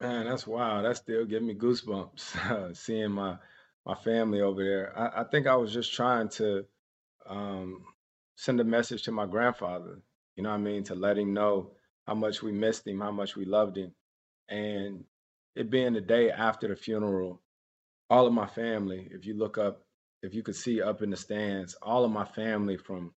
Man, 0.00 0.26
that's 0.26 0.46
wild. 0.46 0.84
That 0.84 0.96
still 0.96 1.24
give 1.24 1.42
me 1.42 1.54
goosebumps 1.54 2.76
seeing 2.76 3.12
my 3.12 3.36
my 3.84 3.94
family 3.94 4.40
over 4.40 4.62
there. 4.62 4.98
I, 4.98 5.20
I 5.20 5.24
think 5.24 5.46
I 5.46 5.54
was 5.54 5.72
just 5.72 5.94
trying 5.94 6.28
to 6.30 6.64
um, 7.28 7.84
send 8.34 8.60
a 8.60 8.64
message 8.64 9.04
to 9.04 9.12
my 9.12 9.26
grandfather. 9.26 10.00
You 10.34 10.42
know 10.42 10.50
what 10.50 10.56
I 10.56 10.60
mean? 10.60 10.82
To 10.84 10.94
let 10.94 11.16
him 11.16 11.32
know 11.32 11.70
how 12.06 12.14
much 12.14 12.42
we 12.42 12.52
missed 12.52 12.86
him, 12.86 13.00
how 13.00 13.12
much 13.12 13.36
we 13.36 13.44
loved 13.44 13.76
him, 13.78 13.92
and 14.48 15.04
it 15.54 15.70
being 15.70 15.94
the 15.94 16.00
day 16.00 16.30
after 16.30 16.68
the 16.68 16.76
funeral, 16.76 17.40
all 18.10 18.26
of 18.26 18.32
my 18.32 18.46
family. 18.46 19.08
If 19.10 19.24
you 19.24 19.34
look 19.34 19.56
up, 19.56 19.82
if 20.22 20.34
you 20.34 20.42
could 20.42 20.56
see 20.56 20.82
up 20.82 21.02
in 21.02 21.10
the 21.10 21.16
stands, 21.16 21.74
all 21.80 22.04
of 22.04 22.10
my 22.10 22.24
family 22.24 22.76
from 22.76 23.14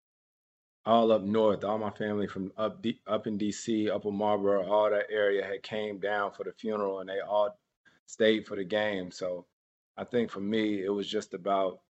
all 0.85 1.11
up 1.11 1.21
north, 1.21 1.63
all 1.63 1.77
my 1.77 1.89
family 1.91 2.27
from 2.27 2.51
up 2.57 2.81
D, 2.81 2.99
up 3.07 3.27
in 3.27 3.37
DC, 3.37 3.89
Upper 3.89 4.11
Marlboro, 4.11 4.69
all 4.69 4.89
that 4.89 5.07
area 5.09 5.45
had 5.45 5.63
came 5.63 5.99
down 5.99 6.31
for 6.31 6.43
the 6.43 6.51
funeral, 6.53 6.99
and 6.99 7.09
they 7.09 7.19
all 7.19 7.57
stayed 8.05 8.47
for 8.47 8.55
the 8.55 8.63
game. 8.63 9.11
So 9.11 9.45
I 9.97 10.03
think 10.03 10.31
for 10.31 10.39
me, 10.39 10.83
it 10.83 10.89
was 10.89 11.07
just 11.07 11.33
about, 11.33 11.81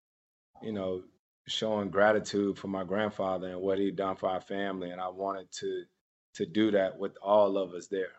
you 0.62 0.74
know, 0.74 1.03
showing 1.48 1.89
gratitude 1.89 2.58
for 2.58 2.67
my 2.67 2.84
grandfather 2.84 3.48
and 3.48 3.62
what 3.62 3.79
he'd 3.79 3.96
done 3.96 4.15
for 4.15 4.29
our 4.29 4.41
family, 4.41 4.91
and 4.91 5.01
I 5.01 5.10
wanted 5.10 5.51
to 5.60 5.84
to 6.36 6.46
do 6.46 6.72
that 6.72 6.98
with 6.98 7.17
all 7.22 7.58
of 7.58 7.74
us 7.74 7.88
there. 7.88 8.13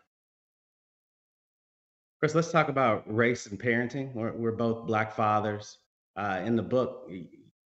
Chris, 2.19 2.35
let's 2.35 2.51
talk 2.51 2.69
about 2.69 3.03
race 3.11 3.47
and 3.47 3.59
parenting. 3.59 4.13
We're, 4.13 4.33
we're 4.33 4.51
both 4.51 4.85
black 4.85 5.15
fathers. 5.15 5.79
Uh, 6.15 6.41
in 6.45 6.55
the 6.55 6.61
book, 6.61 7.09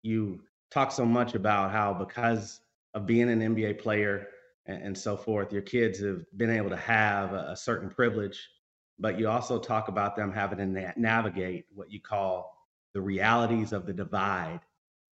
you 0.03 0.39
talk 0.71 0.91
so 0.91 1.03
much 1.05 1.35
about 1.35 1.71
how 1.71 1.93
because 1.93 2.61
of 2.97 3.05
being 3.05 3.29
an 3.29 3.39
NBA 3.39 3.79
player 3.79 4.27
and, 4.65 4.81
and 4.81 4.97
so 4.97 5.15
forth, 5.15 5.53
your 5.53 5.61
kids 5.61 5.99
have 5.99 6.25
been 6.35 6.49
able 6.49 6.71
to 6.71 6.77
have 6.77 7.31
a, 7.31 7.49
a, 7.51 7.55
certain 7.55 7.89
privilege, 7.89 8.49
but 8.97 9.19
you 9.19 9.29
also 9.29 9.59
talk 9.59 9.87
about 9.87 10.15
them 10.15 10.33
having 10.33 10.57
to 10.57 10.65
na- 10.65 10.91
navigate 10.97 11.65
what 11.75 11.91
you 11.91 12.01
call 12.01 12.51
the 12.95 13.01
realities 13.01 13.71
of 13.71 13.85
the 13.85 13.93
divide 13.93 14.61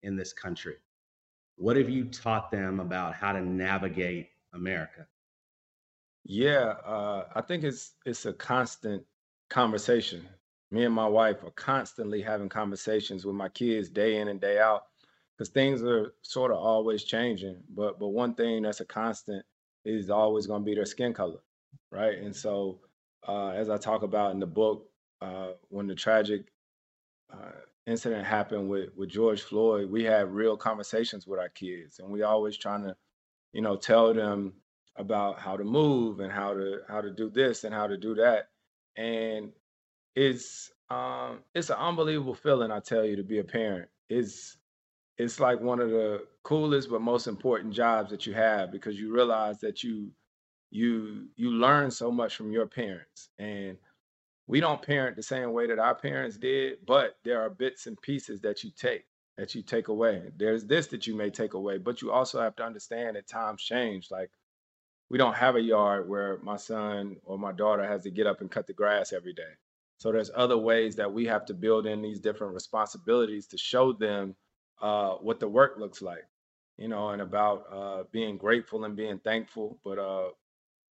in 0.03 0.17
this 0.17 0.33
country. 0.33 0.77
What 1.57 1.77
have 1.77 1.91
you 1.91 2.07
taught 2.07 2.51
them 2.51 2.81
about 2.81 3.15
how 3.15 3.33
to 3.33 3.43
navigate 3.43 4.31
America? 4.55 5.07
Yeah, 6.25 6.77
uh, 6.87 7.27
I 7.35 7.43
think 7.43 7.65
it's 7.65 7.93
it's 8.07 8.25
a 8.25 8.33
constant 8.33 9.05
conversation. 9.51 10.27
Me 10.71 10.85
and 10.85 10.95
my 10.95 11.07
wife 11.07 11.45
are 11.45 11.51
constantly 11.51 12.23
having 12.23 12.49
conversations 12.49 13.27
with 13.27 13.37
my 13.37 13.51
kids 13.51 13.91
day 13.91 14.17
in 14.17 14.29
and 14.29 14.41
day 14.41 14.59
out 14.59 14.85
because 15.37 15.51
things 15.51 15.83
are 15.83 16.15
sort 16.23 16.51
of 16.53 16.59
always 16.59 17.05
changing. 17.05 17.63
But 17.75 17.99
but 17.99 18.09
one 18.09 18.35
thing 18.35 18.63
that's 18.63 18.81
a 18.81 18.85
constant 18.85 19.45
is 19.85 20.11
always 20.11 20.47
going 20.47 20.63
to 20.63 20.67
be 20.67 20.75
their 20.75 20.87
skin 20.87 21.13
color, 21.13 21.41
right? 21.91 22.19
And 22.19 22.35
so, 22.35 22.81
uh, 23.27 23.49
as 23.51 23.69
I 23.71 23.77
talk 23.79 24.03
about 24.03 24.33
in 24.33 24.41
the 24.41 24.47
book, 24.47 24.89
uh, 25.21 25.53
when 25.69 25.87
the 25.87 25.95
tragic 25.95 26.53
uh, 27.33 27.53
incident 27.87 28.27
happened 28.27 28.69
with 28.69 28.91
with 28.97 29.11
George 29.11 29.43
Floyd, 29.43 29.91
we 29.91 30.05
had 30.05 30.33
real 30.33 30.57
conversations 30.57 31.27
with 31.27 31.41
our 31.41 31.49
kids, 31.51 31.99
and 31.99 32.09
we 32.11 32.23
always 32.23 32.57
trying 32.57 32.85
to, 32.85 32.97
you 33.53 33.63
know, 33.63 33.77
tell 33.77 34.15
them 34.15 34.55
about 34.97 35.41
how 35.41 35.57
to 35.57 35.65
move 35.65 36.21
and 36.21 36.33
how 36.33 36.55
to 36.55 36.81
how 36.89 37.01
to 37.01 37.11
do 37.11 37.31
this 37.31 37.65
and 37.65 37.75
how 37.75 37.87
to 37.87 37.97
do 37.97 38.15
that, 38.17 38.49
and 38.97 39.53
it's 40.15 40.73
um 40.91 41.41
it's 41.55 41.71
an 41.71 41.77
unbelievable 41.77 42.35
feeling, 42.35 42.71
I 42.71 42.81
tell 42.81 43.05
you, 43.05 43.17
to 43.17 43.25
be 43.25 43.39
a 43.39 43.45
parent. 43.45 43.89
It's 44.09 44.57
it's 45.19 45.39
like 45.41 45.61
one 45.61 45.81
of 45.81 45.91
the 45.91 46.27
coolest 46.43 46.91
but 46.91 47.01
most 47.01 47.27
important 47.27 47.73
jobs 47.73 48.11
that 48.11 48.27
you 48.27 48.35
have 48.35 48.71
because 48.73 48.99
you 48.99 49.13
realize 49.15 49.61
that 49.61 49.83
you 49.83 50.11
you 50.71 51.29
you 51.37 51.51
learn 51.51 51.91
so 51.91 52.11
much 52.11 52.37
from 52.37 52.51
your 52.51 52.67
parents. 52.67 53.29
And 53.39 53.79
we 54.47 54.61
don't 54.61 54.83
parent 54.83 55.17
the 55.17 55.23
same 55.23 55.53
way 55.53 55.67
that 55.67 55.79
our 55.79 55.95
parents 55.95 56.37
did 56.37 56.79
but 56.87 57.17
there 57.25 57.41
are 57.41 57.51
bits 57.51 57.87
and 57.87 58.01
pieces 58.03 58.41
that 58.41 58.65
you 58.65 58.71
take 58.77 59.05
that 59.37 59.55
you 59.55 59.63
take 59.63 59.89
away. 59.89 60.31
There's 60.37 60.65
this 60.65 60.89
that 60.89 61.07
you 61.07 61.15
may 61.15 61.31
take 61.31 61.55
away 61.55 61.79
but 61.79 62.03
you 62.03 62.11
also 62.11 62.41
have 62.41 62.57
to 62.57 62.65
understand 62.65 63.17
that 63.17 63.29
times 63.29 63.63
change. 63.63 64.11
Like 64.11 64.31
we 65.11 65.19
don't 65.19 65.35
have 65.35 65.57
a 65.57 65.61
yard 65.61 66.09
where 66.09 66.39
my 66.43 66.57
son 66.57 67.17
or 67.25 67.39
my 67.39 67.53
daughter 67.53 67.87
has 67.87 68.03
to 68.03 68.11
get 68.11 68.27
up 68.27 68.41
and 68.41 68.51
cut 68.51 68.67
the 68.67 68.73
grass 68.73 69.13
every 69.13 69.33
day. 69.33 69.53
So 69.99 70.11
there's 70.11 70.31
other 70.35 70.59
ways 70.59 70.97
that 70.97 71.13
we 71.13 71.25
have 71.27 71.47
to 71.47 71.55
build 71.55 71.87
in 71.87 72.03
these 72.03 72.19
different 72.19 72.53
responsibilities 72.53 73.47
to 73.49 73.57
show 73.57 73.93
them 73.93 74.35
uh, 74.81 75.15
what 75.15 75.41
the 75.41 75.49
work 75.49 75.79
looks 75.79 76.03
like, 76.03 76.27
you 76.77 76.89
know, 76.89 77.11
and 77.11 77.23
about 77.23 77.65
uh, 77.73 78.05
being 78.13 78.37
grateful 78.37 78.85
and 78.85 78.97
being 78.97 79.19
thankful. 79.19 79.79
But 79.85 79.99
uh, 79.99 80.31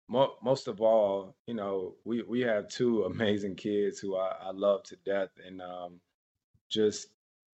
mo- 0.07 0.35
most 0.43 0.67
of 0.67 0.81
all, 0.81 1.35
you 1.45 1.53
know, 1.53 1.95
we 2.05 2.23
we 2.23 2.41
have 2.41 2.67
two 2.69 3.03
amazing 3.11 3.55
kids 3.55 3.99
who 3.99 4.17
I, 4.17 4.35
I 4.41 4.51
love 4.51 4.83
to 4.83 4.95
death, 5.05 5.29
and 5.45 5.61
um, 5.61 5.99
just 6.69 7.07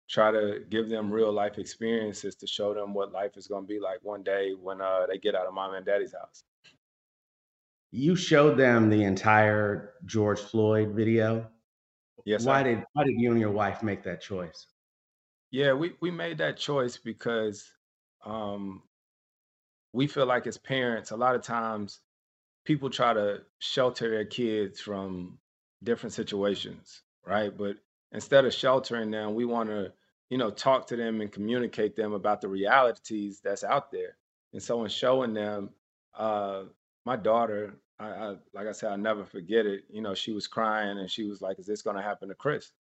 try 0.08 0.30
to 0.30 0.60
give 0.68 0.88
them 0.88 1.10
real 1.10 1.32
life 1.32 1.58
experiences 1.58 2.34
to 2.36 2.46
show 2.46 2.74
them 2.74 2.92
what 2.92 3.12
life 3.12 3.36
is 3.36 3.46
going 3.46 3.64
to 3.64 3.68
be 3.68 3.80
like 3.80 3.98
one 4.02 4.22
day 4.22 4.52
when 4.60 4.80
uh, 4.80 5.06
they 5.06 5.18
get 5.18 5.34
out 5.34 5.46
of 5.46 5.54
mom 5.54 5.74
and 5.74 5.86
daddy's 5.86 6.12
house. 6.12 6.44
You 7.90 8.16
showed 8.16 8.56
them 8.56 8.88
the 8.88 9.04
entire 9.04 9.94
George 10.06 10.40
Floyd 10.40 10.94
video. 10.94 11.50
Yes. 12.24 12.44
Why 12.44 12.62
sir. 12.62 12.76
did 12.76 12.84
why 12.92 13.04
did 13.04 13.20
you 13.20 13.30
and 13.32 13.40
your 13.40 13.50
wife 13.50 13.82
make 13.82 14.02
that 14.04 14.20
choice? 14.20 14.66
Yeah, 15.52 15.74
we 15.74 15.94
we 16.00 16.10
made 16.10 16.38
that 16.40 16.58
choice 16.58 16.98
because 16.98 17.72
um, 18.24 18.82
we 19.92 20.06
feel 20.06 20.26
like 20.26 20.46
as 20.46 20.58
parents, 20.58 21.10
a 21.10 21.16
lot 21.16 21.34
of 21.34 21.42
times 21.42 22.00
people 22.64 22.90
try 22.90 23.14
to 23.14 23.42
shelter 23.60 24.10
their 24.10 24.24
kids 24.26 24.80
from 24.80 25.38
different 25.84 26.12
situations, 26.14 27.02
right? 27.26 27.56
But 27.56 27.76
instead 28.12 28.44
of 28.44 28.54
sheltering 28.54 29.10
them, 29.10 29.34
we 29.34 29.44
want 29.44 29.70
to, 29.70 29.92
you 30.30 30.38
know, 30.38 30.50
talk 30.50 30.86
to 30.88 30.96
them 30.96 31.20
and 31.20 31.32
communicate 31.32 31.96
them 31.96 32.12
about 32.14 32.40
the 32.40 32.48
realities 32.48 33.40
that's 33.42 33.64
out 33.64 33.92
there. 33.92 34.18
And 34.52 34.62
so 34.62 34.84
in 34.84 34.90
showing 34.90 35.34
them, 35.34 35.70
uh, 36.16 36.64
my 37.06 37.16
daughter, 37.16 37.74
I, 37.98 38.08
I 38.08 38.36
like 38.54 38.68
I 38.68 38.72
said, 38.72 38.92
I'll 38.92 38.98
never 38.98 39.24
forget 39.24 39.66
it. 39.66 39.84
You 39.90 40.02
know, 40.02 40.14
she 40.14 40.32
was 40.32 40.46
crying 40.48 40.98
and 40.98 41.10
she 41.10 41.24
was 41.24 41.42
like, 41.42 41.58
"Is 41.58 41.66
this 41.66 41.82
going 41.82 41.96
to 41.96 42.02
happen 42.02 42.28
to 42.30 42.34
Chris?" 42.34 42.72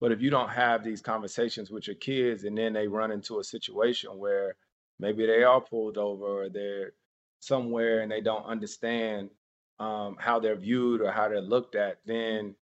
But 0.00 0.12
if 0.12 0.22
you 0.22 0.30
don't 0.30 0.48
have 0.48 0.82
these 0.82 1.02
conversations 1.02 1.70
with 1.70 1.86
your 1.86 1.96
kids 1.96 2.44
and 2.44 2.56
then 2.56 2.72
they 2.72 2.88
run 2.88 3.10
into 3.10 3.38
a 3.38 3.44
situation 3.44 4.18
where 4.18 4.56
maybe 4.98 5.26
they 5.26 5.42
are 5.42 5.60
pulled 5.60 5.98
over 5.98 6.44
or 6.44 6.48
they're 6.48 6.92
somewhere 7.40 8.00
and 8.00 8.10
they 8.10 8.20
don't 8.20 8.44
understand 8.44 9.30
um, 9.78 10.16
how 10.18 10.38
they're 10.38 10.56
viewed 10.56 11.00
or 11.00 11.10
how 11.10 11.28
they're 11.28 11.40
looked 11.40 11.74
at, 11.74 11.98
then 12.06 12.54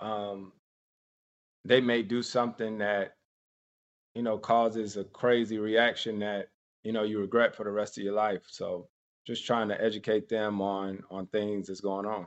um, 0.00 0.52
they 1.64 1.80
may 1.80 2.02
do 2.02 2.22
something 2.22 2.78
that 2.78 3.16
you 4.14 4.22
know 4.22 4.38
causes 4.38 4.96
a 4.96 5.04
crazy 5.04 5.58
reaction 5.58 6.18
that 6.18 6.48
you 6.82 6.92
know 6.92 7.02
you 7.02 7.18
regret 7.20 7.54
for 7.54 7.64
the 7.64 7.70
rest 7.70 7.98
of 7.98 8.04
your 8.04 8.14
life. 8.14 8.42
So 8.48 8.88
just 9.26 9.46
trying 9.46 9.68
to 9.68 9.82
educate 9.82 10.28
them 10.28 10.60
on 10.60 11.02
on 11.10 11.26
things 11.26 11.68
that's 11.68 11.80
going 11.80 12.06
on. 12.06 12.26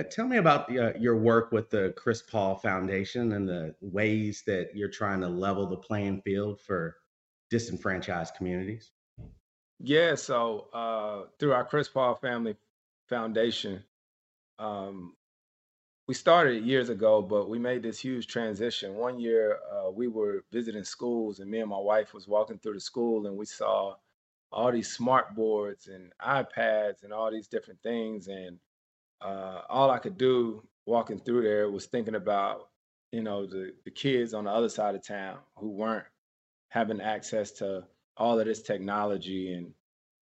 Uh, 0.00 0.02
tell 0.04 0.26
me 0.26 0.38
about 0.38 0.74
uh, 0.74 0.92
your 0.98 1.16
work 1.16 1.52
with 1.52 1.68
the 1.68 1.92
Chris 1.94 2.22
Paul 2.22 2.56
Foundation 2.56 3.32
and 3.32 3.46
the 3.46 3.74
ways 3.82 4.42
that 4.46 4.70
you're 4.74 4.88
trying 4.88 5.20
to 5.20 5.28
level 5.28 5.66
the 5.66 5.76
playing 5.76 6.22
field 6.22 6.58
for 6.58 6.96
disenfranchised 7.50 8.34
communities. 8.34 8.92
Yeah, 9.78 10.14
so 10.14 10.68
uh, 10.72 11.28
through 11.38 11.52
our 11.52 11.66
Chris 11.66 11.88
Paul 11.88 12.14
Family 12.14 12.56
Foundation, 13.10 13.82
um, 14.58 15.16
we 16.08 16.14
started 16.14 16.64
years 16.64 16.88
ago, 16.88 17.20
but 17.20 17.50
we 17.50 17.58
made 17.58 17.82
this 17.82 17.98
huge 17.98 18.26
transition. 18.26 18.94
One 18.94 19.20
year, 19.20 19.58
uh, 19.70 19.90
we 19.90 20.08
were 20.08 20.44
visiting 20.50 20.84
schools, 20.84 21.40
and 21.40 21.50
me 21.50 21.60
and 21.60 21.68
my 21.68 21.78
wife 21.78 22.14
was 22.14 22.26
walking 22.26 22.58
through 22.58 22.74
the 22.74 22.80
school, 22.80 23.26
and 23.26 23.36
we 23.36 23.44
saw 23.44 23.96
all 24.50 24.72
these 24.72 24.90
smart 24.90 25.34
boards 25.34 25.88
and 25.88 26.10
iPads 26.22 27.02
and 27.02 27.12
all 27.12 27.30
these 27.30 27.48
different 27.48 27.82
things, 27.82 28.28
and 28.28 28.58
uh, 29.22 29.62
all 29.68 29.90
I 29.90 29.98
could 29.98 30.18
do 30.18 30.62
walking 30.86 31.18
through 31.18 31.42
there 31.42 31.70
was 31.70 31.86
thinking 31.86 32.14
about, 32.14 32.68
you 33.12 33.22
know, 33.22 33.46
the, 33.46 33.72
the 33.84 33.90
kids 33.90 34.34
on 34.34 34.44
the 34.44 34.50
other 34.50 34.68
side 34.68 34.94
of 34.94 35.06
town 35.06 35.38
who 35.56 35.70
weren't 35.70 36.06
having 36.68 37.00
access 37.00 37.50
to 37.50 37.84
all 38.16 38.38
of 38.38 38.46
this 38.46 38.62
technology 38.62 39.52
and 39.52 39.72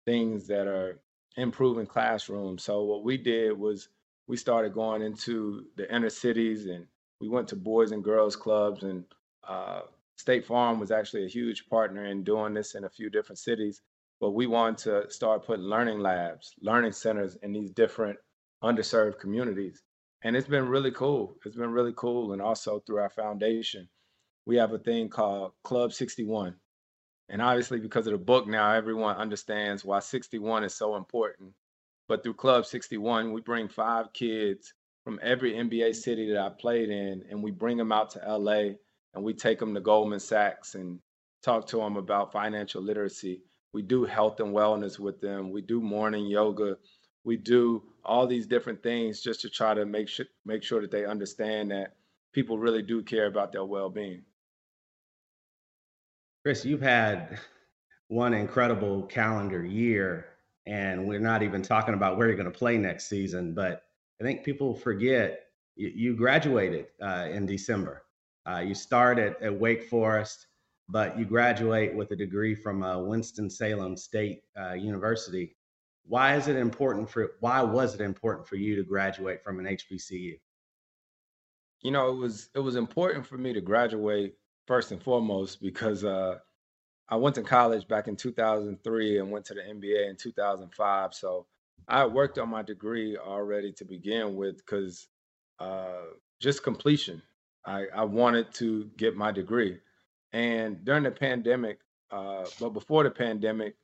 things 0.05 0.47
that 0.47 0.67
are 0.67 0.99
improving 1.37 1.85
classrooms. 1.85 2.63
So 2.63 2.83
what 2.83 3.03
we 3.03 3.17
did 3.17 3.57
was 3.57 3.89
we 4.27 4.37
started 4.37 4.73
going 4.73 5.01
into 5.01 5.65
the 5.75 5.93
inner 5.93 6.09
cities 6.09 6.65
and 6.65 6.85
we 7.19 7.29
went 7.29 7.47
to 7.49 7.55
boys 7.55 7.91
and 7.91 8.03
girls 8.03 8.35
clubs 8.35 8.83
and 8.83 9.05
uh, 9.47 9.81
State 10.15 10.45
Farm 10.45 10.79
was 10.79 10.91
actually 10.91 11.25
a 11.25 11.29
huge 11.29 11.67
partner 11.69 12.05
in 12.05 12.23
doing 12.23 12.53
this 12.53 12.75
in 12.75 12.83
a 12.83 12.89
few 12.89 13.09
different 13.09 13.39
cities. 13.39 13.81
But 14.19 14.31
we 14.31 14.47
wanted 14.47 14.77
to 14.83 15.11
start 15.11 15.45
putting 15.45 15.65
learning 15.65 15.99
labs, 15.99 16.53
learning 16.61 16.93
centers 16.93 17.35
in 17.41 17.51
these 17.51 17.71
different 17.71 18.17
underserved 18.63 19.19
communities. 19.19 19.83
and 20.23 20.35
it's 20.37 20.47
been 20.47 20.67
really 20.69 20.91
cool. 20.91 21.35
It's 21.45 21.55
been 21.57 21.71
really 21.71 21.93
cool, 21.95 22.33
and 22.33 22.41
also 22.41 22.79
through 22.79 22.99
our 22.99 23.09
foundation, 23.09 23.89
we 24.45 24.55
have 24.57 24.71
a 24.73 24.79
thing 24.79 25.09
called 25.09 25.51
Club 25.63 25.93
61. 25.93 26.55
And 27.29 27.41
obviously, 27.41 27.79
because 27.79 28.07
of 28.07 28.13
the 28.13 28.19
book 28.19 28.47
now, 28.47 28.71
everyone 28.73 29.17
understands 29.17 29.83
why 29.85 29.99
61 29.99 30.63
is 30.63 30.73
so 30.75 30.95
important. 30.95 31.51
But 32.07 32.23
through 32.23 32.35
Club 32.35 32.65
61, 32.65 33.33
we 33.33 33.41
bring 33.41 33.67
five 33.67 34.13
kids 34.13 34.73
from 35.03 35.19
every 35.21 35.53
NBA 35.53 35.95
city 35.95 36.31
that 36.31 36.41
I 36.41 36.49
played 36.49 36.89
in, 36.89 37.23
and 37.29 37.43
we 37.43 37.51
bring 37.51 37.77
them 37.77 37.91
out 37.91 38.11
to 38.11 38.19
LA 38.37 38.75
and 39.13 39.23
we 39.23 39.33
take 39.33 39.59
them 39.59 39.73
to 39.73 39.81
Goldman 39.81 40.19
Sachs 40.19 40.75
and 40.75 40.99
talk 41.43 41.67
to 41.67 41.77
them 41.77 41.97
about 41.97 42.31
financial 42.31 42.81
literacy. 42.81 43.41
We 43.73 43.81
do 43.81 44.05
health 44.05 44.39
and 44.39 44.53
wellness 44.53 44.99
with 44.99 45.21
them. 45.21 45.51
We 45.51 45.61
do 45.61 45.81
morning 45.81 46.27
yoga. 46.27 46.77
We 47.23 47.37
do 47.37 47.83
all 48.03 48.27
these 48.27 48.45
different 48.45 48.83
things 48.83 49.21
just 49.21 49.41
to 49.41 49.49
try 49.49 49.73
to 49.73 49.85
make 49.85 50.07
sure 50.07 50.25
make 50.45 50.63
sure 50.63 50.81
that 50.81 50.91
they 50.91 51.05
understand 51.05 51.71
that 51.71 51.95
people 52.33 52.57
really 52.57 52.81
do 52.81 53.01
care 53.01 53.27
about 53.27 53.51
their 53.51 53.63
well-being. 53.63 54.23
Chris, 56.43 56.65
you've 56.65 56.81
had 56.81 57.39
one 58.09 58.33
incredible 58.33 59.03
calendar 59.03 59.65
year, 59.65 60.25
and 60.65 61.07
we're 61.07 61.19
not 61.19 61.41
even 61.41 61.61
talking 61.61 61.93
about 61.93 62.17
where 62.17 62.27
you're 62.27 62.35
going 62.35 62.51
to 62.51 62.57
play 62.57 62.77
next 62.77 63.07
season. 63.07 63.53
But 63.53 63.83
I 64.19 64.23
think 64.23 64.43
people 64.43 64.75
forget 64.75 65.47
you, 65.75 66.15
graduated 66.15 66.87
uh, 67.01 67.27
in 67.31 67.45
December. 67.45 68.03
Uh, 68.45 68.59
you 68.59 68.75
start 68.75 69.17
at, 69.19 69.41
at, 69.41 69.57
Wake 69.57 69.89
Forest, 69.89 70.47
but 70.89 71.17
you 71.17 71.25
graduate 71.25 71.95
with 71.95 72.11
a 72.11 72.15
degree 72.15 72.53
from 72.53 72.83
uh, 72.83 72.99
Winston-Salem 72.99 73.95
State 73.95 74.43
uh, 74.59 74.73
University. 74.73 75.55
Why 76.05 76.35
is 76.35 76.47
it 76.47 76.55
important 76.55 77.09
for? 77.09 77.31
Why 77.39 77.61
was 77.61 77.95
it 77.95 78.01
important 78.01 78.47
for 78.47 78.55
you 78.55 78.75
to 78.75 78.83
graduate 78.83 79.43
from 79.43 79.59
an 79.59 79.65
HBCU? 79.65 80.39
You 81.81 81.91
know, 81.91 82.09
it 82.09 82.15
was 82.15 82.49
it 82.55 82.59
was 82.59 82.75
important 82.75 83.25
for 83.25 83.37
me 83.37 83.53
to 83.53 83.61
graduate 83.61 84.35
first 84.67 84.91
and 84.91 85.01
foremost 85.01 85.61
because 85.61 86.03
uh, 86.03 86.37
I 87.09 87.15
went 87.15 87.35
to 87.35 87.43
college 87.43 87.87
back 87.87 88.07
in 88.07 88.15
2003 88.15 89.19
and 89.19 89.31
went 89.31 89.45
to 89.45 89.53
the 89.53 89.61
NBA 89.61 90.09
in 90.09 90.15
2005. 90.15 91.13
So 91.13 91.47
I 91.87 92.05
worked 92.05 92.37
on 92.37 92.49
my 92.49 92.61
degree 92.61 93.17
already 93.17 93.71
to 93.73 93.85
begin 93.85 94.35
with 94.35 94.57
because 94.57 95.07
uh, 95.59 96.03
just 96.39 96.63
completion. 96.63 97.21
I, 97.65 97.85
I 97.95 98.03
wanted 98.03 98.53
to 98.55 98.89
get 98.97 99.15
my 99.15 99.31
degree. 99.31 99.79
And 100.31 100.83
during 100.83 101.03
the 101.03 101.11
pandemic, 101.11 101.79
uh, 102.11 102.45
but 102.59 102.69
before 102.69 103.03
the 103.03 103.11
pandemic, 103.11 103.75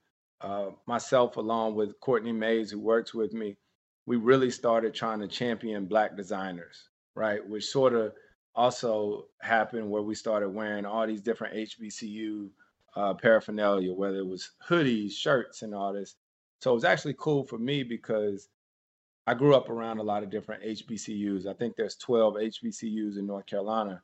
uh, 0.42 0.68
myself, 0.86 1.38
along 1.38 1.76
with 1.76 2.00
Courtney 2.00 2.32
Mays, 2.32 2.72
who 2.72 2.80
works 2.80 3.14
with 3.14 3.34
me, 3.34 3.58
we 4.06 4.16
really 4.16 4.50
started 4.50 4.94
trying 4.94 5.20
to 5.20 5.28
champion 5.28 5.86
Black 5.86 6.16
designers, 6.16 6.90
right? 7.16 7.48
Which 7.48 7.66
sort 7.66 7.94
of 7.94 8.14
also 8.56 9.26
happened 9.42 9.90
where 9.90 10.02
we 10.02 10.16
started 10.16 10.50
wearing 10.50 10.86
all 10.86 11.06
these 11.06 11.22
different 11.22 11.56
HBCU 11.56 12.50
uh, 12.96 13.14
paraphernalia, 13.14 13.94
whether 13.94 14.18
it 14.20 14.28
was 14.28 14.52
hoodies, 14.68 15.12
shirts, 15.12 15.62
and 15.62 15.76
all 15.76 15.94
this. 15.94 16.16
So 16.60 16.72
it 16.72 16.74
was 16.74 16.84
actually 16.86 17.16
cool 17.18 17.44
for 17.44 17.58
me 17.58 17.84
because 17.84 18.50
I 19.28 19.34
grew 19.34 19.56
up 19.56 19.70
around 19.70 20.00
a 20.00 20.04
lot 20.04 20.24
of 20.24 20.30
different 20.30 20.64
HBCUs. 20.64 21.46
I 21.46 21.54
think 21.54 21.76
there's 21.76 21.96
12 21.98 22.36
HBCUs 22.36 23.18
in 23.18 23.28
North 23.28 23.46
Carolina. 23.46 24.02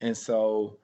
And 0.00 0.16
so 0.16 0.78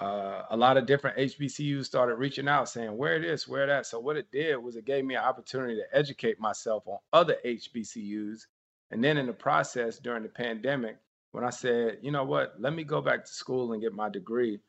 uh, 0.00 0.42
a 0.50 0.56
lot 0.56 0.76
of 0.76 0.86
different 0.86 1.16
HBCUs 1.16 1.84
started 1.84 2.16
reaching 2.16 2.48
out 2.48 2.68
saying, 2.68 2.96
where 2.96 3.20
this, 3.20 3.46
where 3.46 3.66
that. 3.66 3.86
So 3.86 4.00
what 4.00 4.16
it 4.16 4.30
did 4.32 4.56
was 4.56 4.76
it 4.76 4.84
gave 4.84 5.04
me 5.04 5.14
an 5.14 5.22
opportunity 5.22 5.76
to 5.76 5.96
educate 5.96 6.40
myself 6.40 6.82
on 6.86 6.98
other 7.12 7.36
HBCUs. 7.44 8.46
And 8.90 9.02
then 9.02 9.16
in 9.16 9.26
the 9.26 9.32
process 9.32 9.98
during 9.98 10.24
the 10.24 10.28
pandemic, 10.28 10.96
when 11.32 11.44
I 11.44 11.50
said, 11.50 11.98
you 12.02 12.10
know 12.10 12.24
what, 12.24 12.54
let 12.58 12.74
me 12.74 12.84
go 12.84 13.00
back 13.00 13.24
to 13.24 13.32
school 13.32 13.72
and 13.72 13.82
get 13.82 13.92
my 13.92 14.08
degree. 14.08 14.60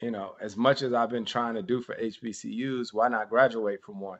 You 0.00 0.10
know, 0.10 0.34
as 0.40 0.56
much 0.56 0.82
as 0.82 0.92
I've 0.92 1.10
been 1.10 1.24
trying 1.24 1.54
to 1.54 1.62
do 1.62 1.80
for 1.80 1.94
HBCUs, 1.94 2.92
why 2.92 3.08
not 3.08 3.30
graduate 3.30 3.82
from 3.82 4.00
one? 4.00 4.18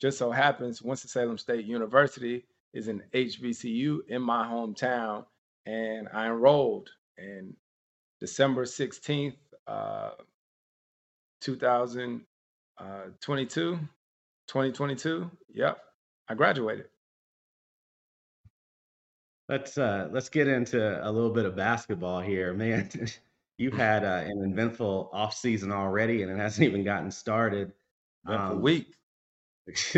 Just 0.00 0.18
so 0.18 0.30
happens, 0.30 0.80
Winston-Salem 0.80 1.36
State 1.36 1.66
University 1.66 2.44
is 2.72 2.88
an 2.88 3.02
HBCU 3.12 4.00
in 4.08 4.22
my 4.22 4.46
hometown, 4.46 5.24
and 5.66 6.08
I 6.12 6.26
enrolled. 6.26 6.90
And 7.18 7.54
December 8.20 8.64
16th, 8.64 9.36
uh, 9.70 10.10
2022, 11.40 13.78
2022, 14.48 15.30
yep, 15.52 15.78
I 16.28 16.34
graduated. 16.34 16.86
Let's 19.48 19.78
uh, 19.78 20.08
let's 20.12 20.28
get 20.28 20.48
into 20.48 21.06
a 21.06 21.10
little 21.10 21.30
bit 21.30 21.44
of 21.44 21.56
basketball 21.56 22.20
here, 22.20 22.52
man. 22.52 22.90
You've 23.58 23.74
had 23.78 24.04
uh, 24.04 24.24
an 24.26 24.52
eventful 24.52 25.10
off 25.12 25.34
season 25.34 25.70
already, 25.70 26.22
and 26.22 26.32
it 26.32 26.38
hasn't 26.38 26.66
even 26.66 26.82
gotten 26.82 27.10
started. 27.10 27.72
Um, 28.26 28.60
week. 28.60 28.96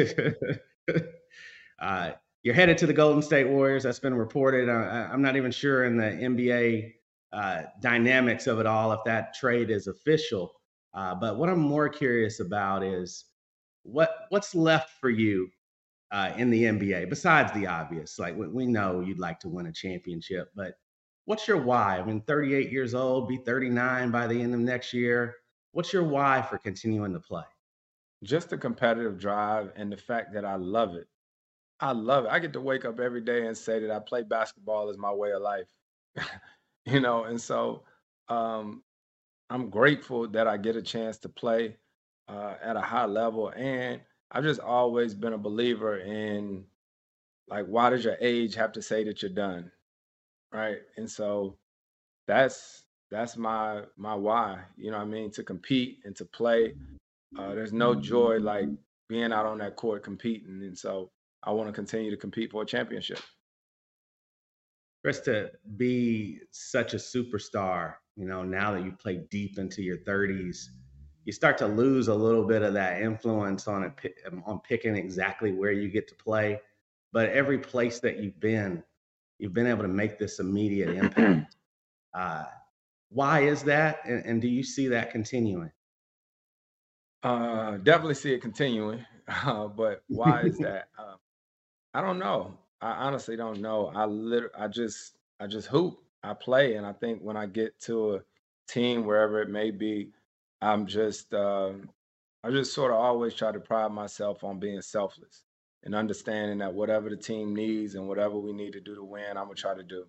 uh, 1.81 2.11
you're 2.43 2.55
headed 2.55 2.79
to 2.79 2.87
the 2.87 2.93
Golden 2.93 3.23
State 3.23 3.49
Warriors. 3.49 3.85
That's 3.85 3.99
been 3.99 4.15
reported. 4.15 4.69
Uh, 4.69 5.09
I'm 5.13 5.23
not 5.23 5.37
even 5.37 5.51
sure 5.51 5.85
in 5.85 5.97
the 5.97 6.05
NBA 6.05 6.93
uh, 7.33 7.63
dynamics 7.81 8.47
of 8.47 8.61
it 8.61 8.67
all 8.67 8.93
if 8.93 9.01
that 9.05 9.35
trade 9.35 9.71
is 9.71 9.87
official. 9.87 10.53
Uh, 10.95 11.15
but 11.15 11.39
what 11.39 11.49
I'm 11.49 11.61
more 11.61 11.89
curious 11.89 12.41
about 12.41 12.83
is 12.83 13.25
what 13.85 14.27
what's 14.29 14.55
left 14.55 14.91
for 15.01 15.09
you 15.11 15.49
uh, 16.11 16.33
in 16.37 16.51
the 16.51 16.65
NBA 16.65 17.09
besides 17.09 17.53
the 17.53 17.67
obvious? 17.67 18.19
Like 18.19 18.37
we, 18.37 18.49
we 18.49 18.67
know 18.67 19.01
you'd 19.01 19.19
like 19.19 19.41
to 19.41 19.49
win 19.49 19.67
a 19.67 19.73
championship, 19.73 20.51
but 20.55 20.75
what's 21.25 21.49
your 21.49 21.63
why? 21.63 21.99
I 21.99 22.05
mean, 22.05 22.23
38 22.23 22.71
years 22.71 22.95
old, 22.95 23.29
be 23.29 23.39
39 23.39 24.11
by 24.11 24.27
the 24.27 24.41
end 24.41 24.55
of 24.55 24.61
next 24.61 24.93
year. 24.93 25.37
What's 25.73 25.93
your 25.93 26.05
why 26.05 26.43
for 26.43 26.59
continuing 26.59 27.15
to 27.15 27.21
play? 27.21 27.45
Just 28.23 28.51
the 28.51 28.59
competitive 28.59 29.19
drive 29.19 29.73
and 29.75 29.91
the 29.91 29.97
fact 29.97 30.35
that 30.35 30.45
I 30.45 30.57
love 30.57 30.95
it. 30.95 31.09
I 31.81 31.93
love 31.93 32.27
it. 32.27 32.31
I 32.31 32.39
get 32.39 32.53
to 32.53 32.61
wake 32.61 32.85
up 32.85 33.01
every 33.01 33.23
day 33.23 33.47
and 33.47 33.57
say 33.57 33.81
that 33.81 33.91
I 33.91 33.99
play 33.99 34.23
basketball 34.23 34.89
as 34.89 34.99
my 34.99 35.13
way 35.13 35.33
of 35.33 35.43
life. 35.43 35.67
you 36.87 37.01
know, 37.01 37.25
and 37.25 37.41
so 37.41 37.83
um, 38.29 38.83
I'm 39.51 39.71
grateful 39.71 40.29
that 40.29 40.47
I 40.47 40.57
get 40.57 40.77
a 40.77 40.83
chance 40.83 41.19
to 41.19 41.29
play 41.29 41.77
uh, 42.29 42.55
at 42.63 42.77
a 42.77 42.81
high 42.81 43.05
level 43.07 43.53
and 43.57 44.01
I've 44.31 44.45
just 44.45 44.61
always 44.61 45.15
been 45.15 45.35
a 45.35 45.39
believer 45.39 45.99
in 45.99 46.65
like 47.49 47.67
why 47.67 47.91
does 47.91 48.05
your 48.05 48.17
age 48.21 48.55
have 48.55 48.73
to 48.73 48.83
say 48.83 49.05
that 49.05 49.21
you're 49.21 49.31
done? 49.31 49.71
Right. 50.53 50.79
And 50.97 51.11
so 51.11 51.59
that's 52.27 52.85
that's 53.11 53.37
my 53.37 53.83
my 53.97 54.15
why, 54.15 54.61
you 54.77 54.91
know 54.91 54.97
what 54.97 55.05
I 55.05 55.11
mean, 55.11 55.31
to 55.33 55.43
compete 55.43 55.99
and 56.05 56.17
to 56.17 56.25
play. 56.25 56.75
Uh, 57.39 57.55
there's 57.55 57.73
no 57.73 57.95
joy 57.95 58.39
like 58.39 58.69
being 59.09 59.33
out 59.33 59.47
on 59.47 59.59
that 59.59 59.77
court 59.77 60.03
competing. 60.03 60.63
And 60.63 60.77
so 60.77 61.11
I 61.43 61.51
want 61.53 61.69
to 61.69 61.73
continue 61.73 62.11
to 62.11 62.17
compete 62.17 62.51
for 62.51 62.63
a 62.63 62.67
championship. 62.67 63.21
Chris, 65.03 65.21
to 65.21 65.51
be 65.77 66.39
such 66.53 66.95
a 66.95 66.97
superstar, 66.97 67.95
you 68.17 68.25
know, 68.25 68.45
now 68.45 68.73
that 68.73 68.85
you 68.85 68.93
play 68.93 69.25
deep 69.31 69.59
into 69.59 69.83
your 69.83 69.99
30s, 69.99 70.69
you 71.25 71.33
start 71.33 71.59
to 71.59 71.67
lose 71.67 72.09
a 72.09 72.15
little 72.15 72.45
bit 72.45 72.63
of 72.63 72.73
that 72.75 73.03
influence 73.03 73.67
on 73.67 73.85
it 73.85 74.15
um, 74.31 74.43
on 74.47 74.61
picking 74.61 74.95
exactly 74.95 75.53
where 75.53 75.73
you 75.73 75.89
get 75.89 76.07
to 76.09 76.15
play. 76.15 76.61
But 77.13 77.31
every 77.31 77.59
place 77.59 77.99
that 78.01 78.19
you've 78.19 78.39
been, 78.39 78.83
you've 79.39 79.53
been 79.53 79.67
able 79.67 79.83
to 79.83 79.89
make 79.89 80.19
this 80.19 80.39
immediate 80.39 80.91
impact. 80.97 81.57
Uh, 82.15 82.45
why 83.11 83.41
is 83.41 83.63
that, 83.65 84.01
and, 84.05 84.25
and, 84.25 84.41
do 84.41 84.49
you 84.49 84.63
see 84.63 84.89
that 84.89 85.11
continuing? 85.11 85.71
Uh, 87.23 87.77
definitely 87.79 88.15
see 88.15 88.33
it 88.33 88.41
continuing, 88.41 89.05
uh, 89.29 89.67
but 89.67 90.03
why 90.09 90.43
is 90.43 90.59
that? 90.59 90.89
Uh, 90.99 91.17
I 91.95 92.01
don't 92.01 92.19
know. 92.19 92.57
I 92.83 92.93
honestly 93.07 93.37
don't 93.37 93.63
know. 93.63 93.89
I 93.95 94.07
lit- 94.07 94.53
I 94.59 94.69
just 94.69 95.17
I 95.41 95.49
just 95.49 95.69
hoop. 95.69 96.01
I 96.25 96.35
play, 96.35 96.77
and 96.77 96.87
I 96.87 96.95
think 96.95 97.23
when 97.23 97.37
I 97.39 97.47
get 97.47 97.81
to 97.83 98.17
a 98.17 98.21
team, 98.69 99.07
wherever 99.07 99.43
it 99.43 99.51
may 99.51 99.73
be, 99.73 100.13
I'm 100.63 100.87
just 100.87 101.35
um, 101.35 101.91
I 102.45 102.51
just 102.53 102.75
sort 102.75 102.93
of 102.93 102.99
always 102.99 103.35
try 103.35 103.53
to 103.53 103.61
pride 103.61 103.93
myself 103.93 104.45
on 104.45 104.61
being 104.61 104.83
selfless 104.83 105.45
and 105.85 105.95
understanding 105.97 106.59
that 106.61 106.75
whatever 106.75 107.11
the 107.11 107.19
team 107.19 107.55
needs 107.55 107.97
and 107.97 108.09
whatever 108.09 108.39
we 108.39 108.55
need 108.55 108.75
to 108.75 108.81
do 108.83 108.97
to 108.97 109.05
win, 109.05 109.39
I'm 109.39 109.47
gonna 109.47 109.57
try 109.57 109.75
to 109.77 109.85
do. 109.85 110.07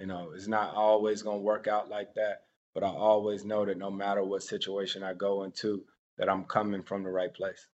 You 0.00 0.06
know, 0.06 0.32
it's 0.34 0.48
not 0.48 0.74
always 0.74 1.22
gonna 1.22 1.38
work 1.38 1.68
out 1.68 1.90
like 1.90 2.14
that, 2.16 2.44
but 2.74 2.84
I 2.84 2.88
always 2.88 3.44
know 3.46 3.66
that 3.66 3.78
no 3.78 3.90
matter 3.90 4.24
what 4.24 4.44
situation 4.44 5.04
I 5.04 5.14
go 5.14 5.44
into, 5.44 5.84
that 6.18 6.30
I'm 6.30 6.44
coming 6.46 6.84
from 6.84 7.04
the 7.04 7.10
right 7.10 7.34
place. 7.34 7.68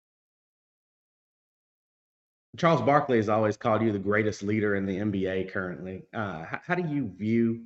Charles 2.58 2.82
Barkley 2.82 3.18
has 3.18 3.30
always 3.30 3.58
called 3.58 3.82
you 3.82 3.92
the 3.92 4.00
greatest 4.00 4.44
leader 4.44 4.76
in 4.76 4.86
the 4.86 4.98
NBA 4.98 5.52
currently. 5.52 6.04
Uh, 6.14 6.44
how, 6.44 6.60
how 6.66 6.76
do 6.76 6.88
you 6.88 7.12
view 7.18 7.62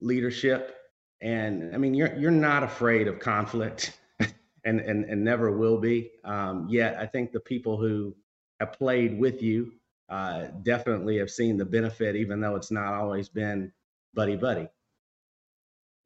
leadership 0.00 0.78
and 1.20 1.74
I 1.74 1.78
mean, 1.78 1.94
you're 1.94 2.14
you're 2.16 2.30
not 2.30 2.62
afraid 2.62 3.08
of 3.08 3.18
conflict, 3.18 3.98
and 4.64 4.80
and 4.80 5.04
and 5.04 5.24
never 5.24 5.50
will 5.50 5.78
be. 5.78 6.12
Um, 6.24 6.68
yet, 6.68 6.96
I 6.98 7.06
think 7.06 7.32
the 7.32 7.40
people 7.40 7.76
who 7.76 8.14
have 8.60 8.72
played 8.72 9.18
with 9.18 9.42
you 9.42 9.72
uh, 10.08 10.48
definitely 10.62 11.18
have 11.18 11.30
seen 11.30 11.56
the 11.56 11.64
benefit, 11.64 12.14
even 12.16 12.40
though 12.40 12.54
it's 12.56 12.70
not 12.70 12.94
always 12.94 13.28
been 13.28 13.72
buddy 14.14 14.36
buddy. 14.36 14.68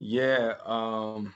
Yeah. 0.01 0.55
Um, 0.64 1.35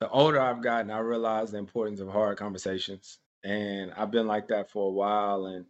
the 0.00 0.08
older 0.08 0.40
I've 0.40 0.62
gotten, 0.62 0.90
I 0.90 0.98
realize 0.98 1.50
the 1.50 1.58
importance 1.58 2.00
of 2.00 2.08
hard 2.08 2.38
conversations, 2.38 3.18
and 3.46 3.92
I've 3.96 4.10
been 4.10 4.26
like 4.26 4.48
that 4.48 4.70
for 4.70 4.88
a 4.88 4.92
while. 4.92 5.46
And 5.46 5.66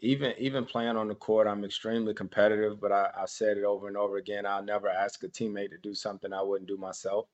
even 0.00 0.34
even 0.38 0.66
playing 0.66 0.96
on 0.96 1.08
the 1.08 1.14
court, 1.14 1.46
I'm 1.46 1.64
extremely 1.64 2.12
competitive. 2.12 2.80
But 2.80 2.92
I, 2.92 3.10
I 3.22 3.24
said 3.26 3.56
it 3.56 3.64
over 3.64 3.88
and 3.88 3.96
over 3.96 4.18
again. 4.18 4.44
I'll 4.46 4.62
never 4.62 4.88
ask 4.88 5.24
a 5.24 5.28
teammate 5.28 5.70
to 5.70 5.78
do 5.78 5.94
something 5.94 6.32
I 6.32 6.42
wouldn't 6.42 6.68
do 6.68 6.76
myself. 6.76 7.26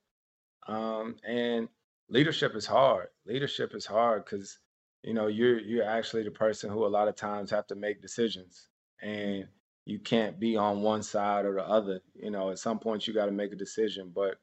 Um, 0.67 1.17
and 1.27 1.67
leadership 2.09 2.55
is 2.55 2.65
hard. 2.65 3.09
Leadership 3.25 3.75
is 3.75 3.85
hard 3.85 4.23
because 4.23 4.59
you 5.03 5.13
know 5.13 5.27
you're 5.27 5.59
you're 5.59 5.83
actually 5.83 6.23
the 6.23 6.31
person 6.31 6.69
who 6.69 6.85
a 6.85 6.87
lot 6.87 7.09
of 7.09 7.15
times 7.15 7.51
have 7.51 7.67
to 7.67 7.75
make 7.75 8.01
decisions, 8.01 8.69
and 9.01 9.45
you 9.85 9.99
can't 9.99 10.39
be 10.39 10.55
on 10.55 10.83
one 10.83 11.03
side 11.03 11.45
or 11.45 11.55
the 11.55 11.67
other. 11.67 11.99
You 12.15 12.31
know, 12.31 12.49
at 12.51 12.59
some 12.59 12.79
point 12.79 13.07
you 13.07 13.13
got 13.13 13.25
to 13.25 13.31
make 13.33 13.51
a 13.51 13.57
decision. 13.57 14.13
But 14.15 14.39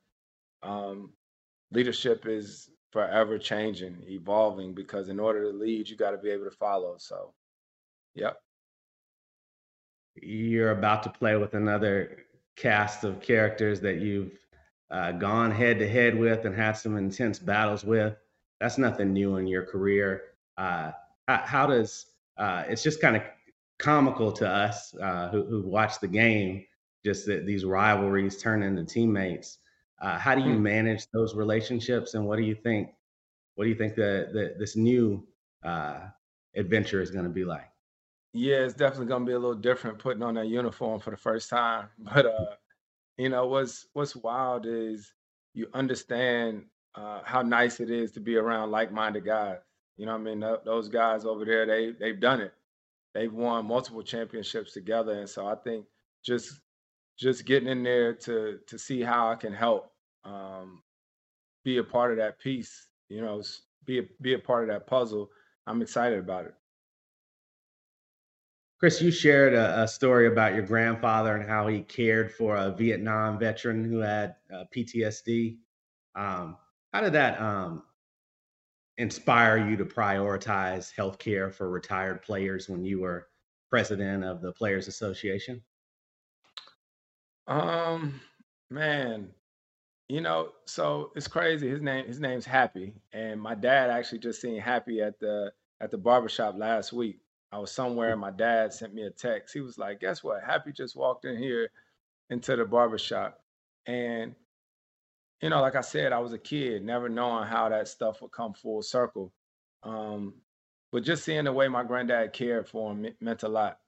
um, 0.62 1.14
leadership 1.72 2.26
is 2.26 2.68
forever 2.90 3.38
changing, 3.38 3.96
evolving 4.06 4.74
because 4.74 5.08
in 5.08 5.20
order 5.20 5.50
to 5.50 5.56
lead, 5.56 5.88
you 5.88 5.96
got 5.96 6.12
to 6.12 6.18
be 6.18 6.30
able 6.30 6.44
to 6.44 6.50
follow. 6.50 6.96
So, 6.98 7.32
yep. 8.14 8.40
You're 10.20 10.72
about 10.72 11.02
to 11.04 11.10
play 11.10 11.36
with 11.36 11.54
another 11.54 12.24
cast 12.56 13.04
of 13.04 13.20
characters 13.20 13.80
that 13.80 14.00
you've 14.00 14.32
uh, 14.90 15.12
gone 15.12 15.50
head 15.50 15.78
to 15.78 15.88
head 15.88 16.18
with 16.18 16.44
and 16.44 16.54
had 16.54 16.72
some 16.72 16.96
intense 16.96 17.38
battles 17.38 17.84
with. 17.84 18.16
That's 18.60 18.78
nothing 18.78 19.12
new 19.12 19.36
in 19.36 19.46
your 19.46 19.64
career. 19.64 20.22
Uh, 20.56 20.92
how, 21.28 21.66
does 21.66 22.06
uh, 22.36 22.64
it's 22.68 22.82
just 22.82 23.00
kind 23.00 23.16
of 23.16 23.22
comical 23.78 24.32
to 24.32 24.48
us 24.48 24.94
uh, 24.96 25.28
who, 25.28 25.44
who 25.44 25.62
watch 25.62 26.00
the 26.00 26.08
game, 26.08 26.64
just 27.04 27.26
that 27.26 27.46
these 27.46 27.64
rivalries 27.64 28.38
turn 28.38 28.62
into 28.62 28.84
teammates. 28.84 29.58
Uh, 30.00 30.18
how 30.18 30.34
do 30.34 30.42
you 30.42 30.54
hmm. 30.54 30.62
manage 30.62 31.10
those 31.12 31.34
relationships, 31.34 32.14
and 32.14 32.26
what 32.26 32.36
do 32.36 32.42
you 32.42 32.54
think? 32.54 32.90
What 33.56 33.64
do 33.64 33.70
you 33.70 33.76
think 33.76 33.96
that 33.96 34.30
the 34.32 34.54
this 34.58 34.76
new 34.76 35.26
uh, 35.64 36.00
adventure 36.54 37.00
is 37.02 37.10
going 37.10 37.24
to 37.24 37.30
be 37.30 37.44
like? 37.44 37.68
Yeah, 38.32 38.58
it's 38.58 38.74
definitely 38.74 39.06
going 39.06 39.24
to 39.24 39.26
be 39.26 39.32
a 39.32 39.38
little 39.38 39.54
different 39.54 39.98
putting 39.98 40.22
on 40.22 40.34
that 40.34 40.46
uniform 40.46 41.00
for 41.00 41.10
the 41.10 41.16
first 41.16 41.50
time. 41.50 41.88
But 41.98 42.26
uh, 42.26 42.54
you 43.16 43.28
know, 43.28 43.46
what's 43.46 43.86
what's 43.94 44.14
wild 44.14 44.66
is 44.66 45.12
you 45.54 45.66
understand 45.74 46.64
uh, 46.94 47.20
how 47.24 47.42
nice 47.42 47.80
it 47.80 47.90
is 47.90 48.12
to 48.12 48.20
be 48.20 48.36
around 48.36 48.70
like-minded 48.70 49.24
guys. 49.24 49.58
You 49.96 50.06
know, 50.06 50.14
I 50.14 50.18
mean, 50.18 50.40
th- 50.40 50.60
those 50.64 50.88
guys 50.88 51.24
over 51.24 51.44
there, 51.44 51.66
they 51.66 51.92
they've 51.98 52.20
done 52.20 52.40
it. 52.40 52.54
They've 53.14 53.32
won 53.32 53.66
multiple 53.66 54.02
championships 54.02 54.72
together, 54.72 55.12
and 55.12 55.28
so 55.28 55.46
I 55.46 55.56
think 55.56 55.86
just 56.24 56.60
just 57.18 57.44
getting 57.44 57.68
in 57.68 57.82
there 57.82 58.14
to 58.14 58.60
to 58.66 58.78
see 58.78 59.02
how 59.02 59.30
I 59.30 59.34
can 59.34 59.52
help 59.52 59.92
um, 60.24 60.82
be 61.64 61.78
a 61.78 61.84
part 61.84 62.12
of 62.12 62.18
that 62.18 62.38
piece. 62.38 62.86
You 63.08 63.20
know, 63.20 63.42
be 63.84 63.98
a, 64.00 64.02
be 64.20 64.34
a 64.34 64.38
part 64.38 64.64
of 64.64 64.74
that 64.74 64.86
puzzle. 64.86 65.30
I'm 65.66 65.82
excited 65.82 66.18
about 66.18 66.46
it. 66.46 66.54
Chris, 68.78 69.02
you 69.02 69.10
shared 69.10 69.54
a, 69.54 69.82
a, 69.82 69.88
story 69.88 70.28
about 70.28 70.54
your 70.54 70.62
grandfather 70.62 71.34
and 71.36 71.48
how 71.48 71.66
he 71.66 71.80
cared 71.80 72.32
for 72.32 72.56
a 72.56 72.70
Vietnam 72.70 73.36
veteran 73.36 73.84
who 73.84 73.98
had 73.98 74.36
uh, 74.54 74.64
PTSD. 74.74 75.56
Um, 76.14 76.56
how 76.92 77.00
did 77.00 77.12
that 77.14 77.40
um, 77.40 77.82
inspire 78.98 79.68
you 79.68 79.76
to 79.76 79.84
prioritize 79.84 80.94
healthcare 80.94 81.52
for 81.52 81.68
retired 81.68 82.22
players 82.22 82.68
when 82.68 82.84
you 82.84 83.00
were 83.00 83.26
president 83.68 84.22
of 84.22 84.40
the 84.42 84.52
Players 84.52 84.86
Association? 84.86 85.60
Um, 87.48 88.20
man, 88.70 89.30
you 90.08 90.20
know, 90.20 90.50
so 90.66 91.12
it's 91.16 91.28
crazy. 91.28 91.68
His 91.68 91.82
name 91.82 92.06
his 92.06 92.20
name's 92.20 92.46
Happy, 92.46 92.94
and 93.12 93.40
my 93.40 93.54
dad 93.56 93.90
actually 93.90 94.20
just 94.20 94.40
seen 94.40 94.60
Happy 94.60 95.00
at 95.02 95.18
the 95.18 95.52
at 95.80 95.90
the 95.90 95.98
barbershop 95.98 96.56
last 96.58 96.92
week. 96.92 97.20
I 97.52 97.58
was 97.58 97.72
somewhere 97.72 98.12
and 98.12 98.20
my 98.20 98.30
dad 98.30 98.74
sent 98.74 98.94
me 98.94 99.02
a 99.04 99.10
text. 99.10 99.54
He 99.54 99.60
was 99.60 99.78
like, 99.78 100.00
Guess 100.00 100.22
what? 100.22 100.44
Happy 100.44 100.72
just 100.72 100.96
walked 100.96 101.24
in 101.24 101.38
here 101.38 101.70
into 102.30 102.56
the 102.56 102.64
barbershop. 102.64 103.40
And, 103.86 104.34
you 105.40 105.48
know, 105.50 105.62
like 105.62 105.76
I 105.76 105.80
said, 105.80 106.12
I 106.12 106.18
was 106.18 106.34
a 106.34 106.38
kid, 106.38 106.84
never 106.84 107.08
knowing 107.08 107.46
how 107.46 107.70
that 107.70 107.88
stuff 107.88 108.20
would 108.20 108.32
come 108.32 108.52
full 108.52 108.82
circle. 108.82 109.32
Um, 109.82 110.34
but 110.92 111.04
just 111.04 111.24
seeing 111.24 111.44
the 111.44 111.52
way 111.52 111.68
my 111.68 111.84
granddad 111.84 112.34
cared 112.34 112.68
for 112.68 112.92
him 112.92 113.06
meant 113.20 113.42
a 113.44 113.48
lot, 113.48 113.78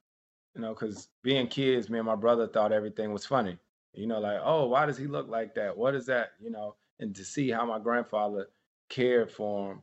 you 0.55 0.63
know, 0.63 0.71
because 0.75 1.09
being 1.23 1.47
kids, 1.47 1.89
me 1.89 1.99
and 1.99 2.07
my 2.07 2.17
brother 2.17 2.47
thought 2.47 2.73
everything 2.73 3.13
was 3.13 3.27
funny. 3.27 3.59
You 3.93 4.07
know, 4.07 4.21
like, 4.21 4.41
oh, 4.43 4.67
why 4.67 4.87
does 4.87 4.97
he 4.99 5.07
look 5.07 5.29
like 5.29 5.55
that? 5.55 5.77
What 5.77 5.95
is 5.95 6.07
that? 6.07 6.33
You 6.41 6.51
know, 6.51 6.77
and 6.99 7.15
to 7.15 7.25
see 7.25 7.51
how 7.51 7.65
my 7.65 7.79
grandfather 7.79 8.49
cared 8.89 9.31
for 9.31 9.73
him 9.73 9.83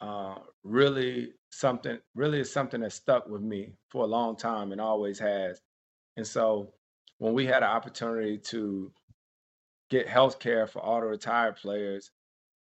uh, 0.00 0.36
really 0.62 1.32
something 1.50 1.98
really 2.14 2.40
is 2.40 2.52
something 2.52 2.80
that 2.80 2.92
stuck 2.92 3.28
with 3.28 3.40
me 3.42 3.72
for 3.88 4.04
a 4.04 4.06
long 4.06 4.36
time 4.36 4.72
and 4.72 4.80
always 4.80 5.18
has. 5.18 5.62
And 6.16 6.26
so 6.26 6.72
when 7.18 7.32
we 7.32 7.46
had 7.46 7.62
an 7.62 7.70
opportunity 7.70 8.38
to 8.38 8.92
get 9.88 10.08
health 10.08 10.38
care 10.38 10.66
for 10.66 10.80
all 10.80 11.00
the 11.00 11.06
retired 11.06 11.56
players, 11.56 12.10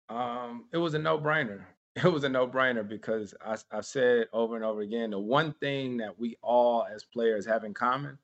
um, 0.09 0.67
it 0.73 0.79
was 0.79 0.95
a 0.95 0.99
no-brainer. 0.99 1.63
It 1.97 2.13
was 2.13 2.25
a 2.25 2.29
no-brainer 2.29 2.87
because 2.89 3.35
I, 3.45 3.57
I've 3.71 3.87
said 3.87 4.27
over 4.33 4.57
and 4.57 4.65
over 4.65 4.81
again, 4.81 5.11
the 5.11 5.19
one 5.19 5.53
thing 5.61 5.97
that 5.99 6.19
we 6.19 6.37
all 6.43 6.85
as 6.93 7.05
players 7.05 7.47
have 7.47 7.63
in 7.63 7.73
common 7.73 8.19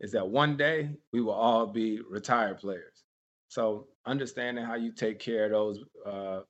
is 0.00 0.12
that 0.12 0.28
one 0.28 0.56
day 0.56 0.90
we 1.12 1.20
will 1.20 1.32
all 1.32 1.66
be 1.66 2.00
retired 2.08 2.58
players. 2.58 3.02
So 3.48 3.88
understanding 4.06 4.64
how 4.64 4.76
you 4.76 4.92
take 4.92 5.18
care 5.18 5.46
of 5.46 5.50
those 5.50 5.84
uh, 6.06 6.40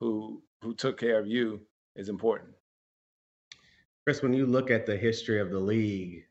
who 0.00 0.42
who 0.62 0.74
took 0.74 0.98
care 0.98 1.18
of 1.18 1.26
you 1.26 1.60
is 1.94 2.08
important. 2.08 2.50
Chris, 4.04 4.22
when 4.22 4.32
you 4.32 4.46
look 4.46 4.70
at 4.70 4.86
the 4.86 4.96
history 4.96 5.40
of 5.40 5.50
the 5.50 5.58
league, 5.58 6.24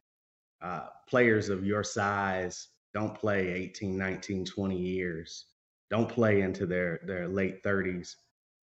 uh, 0.61 0.87
players 1.07 1.49
of 1.49 1.65
your 1.65 1.83
size 1.83 2.69
don't 2.93 3.13
play 3.13 3.49
18, 3.51 3.97
19, 3.97 4.45
20 4.45 4.77
years, 4.77 5.45
don't 5.89 6.09
play 6.09 6.41
into 6.41 6.65
their, 6.65 7.01
their 7.05 7.27
late 7.27 7.61
30s. 7.63 8.15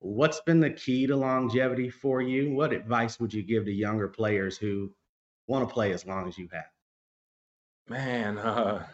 What's 0.07 0.41
been 0.41 0.61
the 0.61 0.71
key 0.71 1.07
to 1.07 1.17
longevity 1.17 1.91
for 1.91 2.23
you? 2.23 2.53
What 2.53 2.73
advice 2.73 3.19
would 3.19 3.35
you 3.35 3.43
give 3.43 3.65
to 3.65 3.73
younger 3.73 4.09
players 4.09 4.57
who 4.57 4.93
want 5.49 5.69
to 5.69 5.73
play 5.73 5.93
as 5.93 6.07
long 6.07 6.29
as 6.29 6.39
you 6.39 6.49
have? 6.53 6.71
Man, 7.89 8.39
uh, 8.39 8.87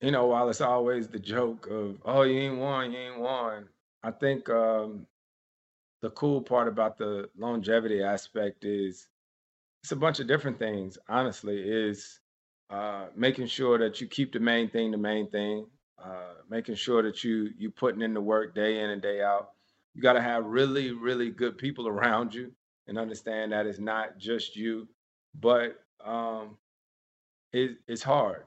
you 0.00 0.10
know, 0.10 0.26
while 0.26 0.48
it's 0.50 0.60
always 0.60 1.08
the 1.08 1.18
joke 1.18 1.66
of, 1.68 1.98
oh, 2.04 2.22
you 2.22 2.38
ain't 2.40 2.58
won, 2.58 2.92
you 2.92 2.98
ain't 2.98 3.20
won, 3.20 3.68
I 4.02 4.10
think 4.10 4.50
um, 4.50 5.06
the 6.02 6.10
cool 6.10 6.42
part 6.42 6.68
about 6.68 6.98
the 6.98 7.30
longevity 7.38 8.02
aspect 8.02 8.66
is 8.66 9.08
it's 9.82 9.92
a 9.92 9.96
bunch 9.96 10.20
of 10.20 10.28
different 10.28 10.58
things 10.58 10.98
honestly 11.08 11.58
is 11.58 12.20
uh, 12.68 13.06
making 13.16 13.46
sure 13.46 13.78
that 13.78 14.02
you 14.02 14.06
keep 14.06 14.30
the 14.30 14.38
main 14.38 14.68
thing 14.68 14.90
the 14.90 14.98
main 14.98 15.30
thing 15.30 15.66
uh, 16.02 16.34
making 16.50 16.74
sure 16.74 17.02
that 17.02 17.24
you 17.24 17.48
you 17.56 17.70
putting 17.70 18.02
in 18.02 18.12
the 18.12 18.20
work 18.20 18.54
day 18.54 18.80
in 18.80 18.90
and 18.90 19.00
day 19.00 19.22
out 19.22 19.53
you 19.94 20.02
got 20.02 20.14
to 20.14 20.22
have 20.22 20.44
really 20.44 20.92
really 20.92 21.30
good 21.30 21.58
people 21.58 21.88
around 21.88 22.34
you 22.34 22.50
and 22.86 22.98
understand 22.98 23.52
that 23.52 23.66
it's 23.66 23.78
not 23.78 24.18
just 24.18 24.56
you 24.56 24.88
but 25.40 25.76
um, 26.04 26.56
it, 27.52 27.78
it's 27.88 28.02
hard 28.02 28.44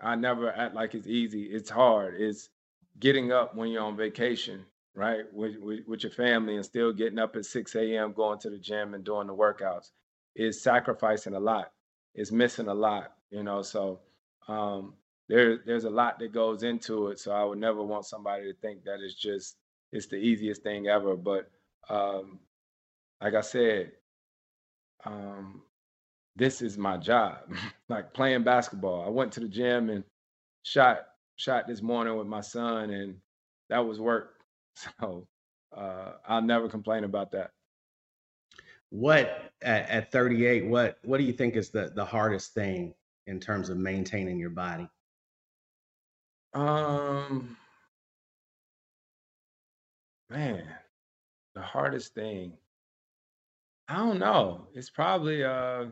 i 0.00 0.14
never 0.14 0.50
act 0.52 0.74
like 0.74 0.94
it's 0.94 1.06
easy 1.06 1.44
it's 1.44 1.70
hard 1.70 2.20
it's 2.20 2.50
getting 2.98 3.32
up 3.32 3.54
when 3.54 3.70
you're 3.70 3.82
on 3.82 3.96
vacation 3.96 4.64
right, 4.98 5.32
with, 5.32 5.56
with, 5.60 5.80
with 5.86 6.02
your 6.02 6.12
family 6.12 6.56
and 6.56 6.64
still 6.64 6.92
getting 6.92 7.20
up 7.20 7.36
at 7.36 7.46
6 7.46 7.74
a.m., 7.76 8.12
going 8.12 8.38
to 8.40 8.50
the 8.50 8.58
gym 8.58 8.94
and 8.94 9.04
doing 9.04 9.28
the 9.28 9.34
workouts 9.34 9.90
is 10.34 10.60
sacrificing 10.60 11.34
a 11.34 11.40
lot. 11.40 11.70
It's 12.14 12.32
missing 12.32 12.66
a 12.66 12.74
lot, 12.74 13.12
you 13.30 13.44
know. 13.44 13.62
So 13.62 14.00
um, 14.48 14.94
there, 15.28 15.58
there's 15.64 15.84
a 15.84 15.90
lot 15.90 16.18
that 16.18 16.32
goes 16.32 16.64
into 16.64 17.08
it. 17.08 17.20
So 17.20 17.30
I 17.30 17.44
would 17.44 17.58
never 17.58 17.82
want 17.82 18.06
somebody 18.06 18.52
to 18.52 18.58
think 18.58 18.82
that 18.84 18.98
it's 19.00 19.14
just 19.14 19.56
it's 19.92 20.06
the 20.06 20.16
easiest 20.16 20.62
thing 20.62 20.88
ever. 20.88 21.16
But 21.16 21.50
um, 21.88 22.38
like 23.22 23.34
I 23.34 23.40
said, 23.40 23.92
um, 25.04 25.62
this 26.36 26.62
is 26.62 26.78
my 26.78 26.96
job. 26.96 27.38
like 27.88 28.14
playing 28.14 28.44
basketball. 28.44 29.04
I 29.04 29.08
went 29.08 29.32
to 29.32 29.40
the 29.40 29.48
gym 29.48 29.90
and 29.90 30.04
shot 30.62 31.06
shot 31.36 31.66
this 31.66 31.82
morning 31.82 32.16
with 32.16 32.26
my 32.26 32.40
son, 32.40 32.90
and 32.90 33.16
that 33.70 33.80
was 33.80 34.00
work. 34.00 34.34
So 35.00 35.26
uh, 35.76 36.12
I'll 36.28 36.40
never 36.40 36.68
complain 36.68 37.02
about 37.02 37.32
that. 37.32 37.50
What 38.90 39.50
at, 39.60 39.88
at 39.90 40.12
38? 40.12 40.66
What 40.66 40.98
what 41.02 41.18
do 41.18 41.24
you 41.24 41.32
think 41.32 41.56
is 41.56 41.70
the 41.70 41.90
the 41.94 42.04
hardest 42.04 42.54
thing 42.54 42.94
in 43.26 43.40
terms 43.40 43.70
of 43.70 43.76
maintaining 43.76 44.38
your 44.38 44.50
body? 44.50 44.88
Um, 46.54 47.56
man, 50.30 50.64
the 51.54 51.62
hardest 51.62 52.14
thing. 52.14 52.52
I 53.88 53.96
don't 53.96 54.18
know. 54.18 54.68
It's 54.74 54.90
probably 54.90 55.44
uh 55.44 55.86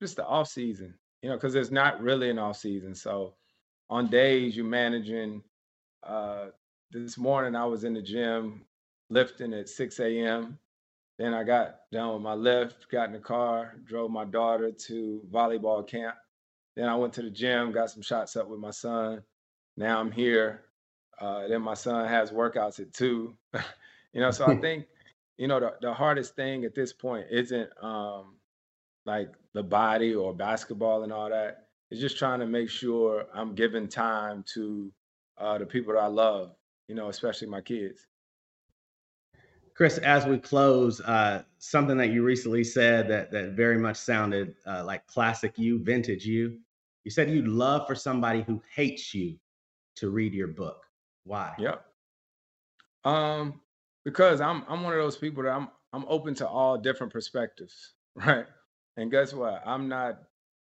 just 0.00 0.16
the 0.16 0.26
off 0.26 0.48
season, 0.48 0.94
you 1.22 1.28
know, 1.28 1.36
because 1.36 1.52
there's 1.52 1.70
not 1.70 2.00
really 2.02 2.30
an 2.30 2.38
off 2.38 2.56
season. 2.56 2.94
So 2.94 3.34
on 3.90 4.08
days 4.08 4.56
you're 4.56 4.64
managing. 4.64 5.42
Uh, 6.02 6.46
this 6.90 7.16
morning 7.16 7.54
I 7.54 7.64
was 7.64 7.84
in 7.84 7.94
the 7.94 8.02
gym 8.02 8.64
lifting 9.08 9.54
at 9.54 9.68
6 9.68 10.00
a.m. 10.00 10.58
Then 11.18 11.34
I 11.34 11.44
got 11.44 11.76
done 11.92 12.14
with 12.14 12.22
my 12.22 12.34
lift, 12.34 12.88
got 12.90 13.06
in 13.06 13.12
the 13.12 13.18
car, 13.18 13.76
drove 13.84 14.10
my 14.10 14.24
daughter 14.24 14.72
to 14.72 15.22
volleyball 15.30 15.86
camp. 15.86 16.16
Then 16.76 16.88
I 16.88 16.96
went 16.96 17.12
to 17.14 17.22
the 17.22 17.30
gym, 17.30 17.72
got 17.72 17.90
some 17.90 18.02
shots 18.02 18.36
up 18.36 18.48
with 18.48 18.58
my 18.60 18.70
son. 18.70 19.22
Now 19.76 20.00
I'm 20.00 20.10
here. 20.10 20.62
Uh, 21.20 21.46
then 21.48 21.62
my 21.62 21.74
son 21.74 22.08
has 22.08 22.30
workouts 22.30 22.80
at 22.80 22.92
two. 22.92 23.34
you 24.12 24.20
know, 24.20 24.30
so 24.30 24.46
I 24.46 24.56
think, 24.60 24.86
you 25.38 25.48
know, 25.48 25.60
the, 25.60 25.74
the 25.80 25.94
hardest 25.94 26.36
thing 26.36 26.64
at 26.64 26.74
this 26.74 26.92
point 26.92 27.26
isn't 27.30 27.70
um, 27.82 28.36
like 29.04 29.32
the 29.54 29.62
body 29.62 30.14
or 30.14 30.34
basketball 30.34 31.02
and 31.02 31.12
all 31.12 31.28
that. 31.30 31.66
It's 31.90 32.00
just 32.00 32.18
trying 32.18 32.40
to 32.40 32.46
make 32.46 32.70
sure 32.70 33.26
I'm 33.34 33.54
giving 33.54 33.86
time 33.86 34.44
to 34.54 34.90
uh, 35.38 35.58
the 35.58 35.66
people 35.66 35.92
that 35.94 36.00
I 36.00 36.06
love, 36.06 36.54
you 36.88 36.94
know, 36.94 37.08
especially 37.08 37.48
my 37.48 37.60
kids. 37.60 38.06
Chris, 39.74 39.98
as 39.98 40.26
we 40.26 40.38
close, 40.38 41.00
uh, 41.00 41.42
something 41.58 41.96
that 41.96 42.10
you 42.10 42.22
recently 42.22 42.62
said 42.62 43.08
that 43.08 43.30
that 43.32 43.52
very 43.52 43.78
much 43.78 43.96
sounded 43.96 44.54
uh, 44.66 44.84
like 44.84 45.06
classic 45.06 45.58
you, 45.58 45.82
vintage 45.82 46.26
you. 46.26 46.58
You 47.04 47.10
said 47.10 47.30
you'd 47.30 47.48
love 47.48 47.86
for 47.86 47.94
somebody 47.94 48.42
who 48.42 48.62
hates 48.74 49.14
you 49.14 49.36
to 49.96 50.10
read 50.10 50.34
your 50.34 50.48
book. 50.48 50.84
Why? 51.24 51.54
Yep. 51.58 51.84
Um, 53.04 53.60
because 54.04 54.40
I'm 54.40 54.64
I'm 54.68 54.82
one 54.82 54.92
of 54.92 54.98
those 54.98 55.16
people 55.16 55.42
that 55.44 55.50
I'm 55.52 55.68
I'm 55.92 56.04
open 56.08 56.34
to 56.36 56.48
all 56.48 56.78
different 56.78 57.12
perspectives, 57.12 57.94
right? 58.14 58.46
And 58.96 59.10
guess 59.10 59.32
what? 59.32 59.62
I'm 59.66 59.88
not 59.88 60.20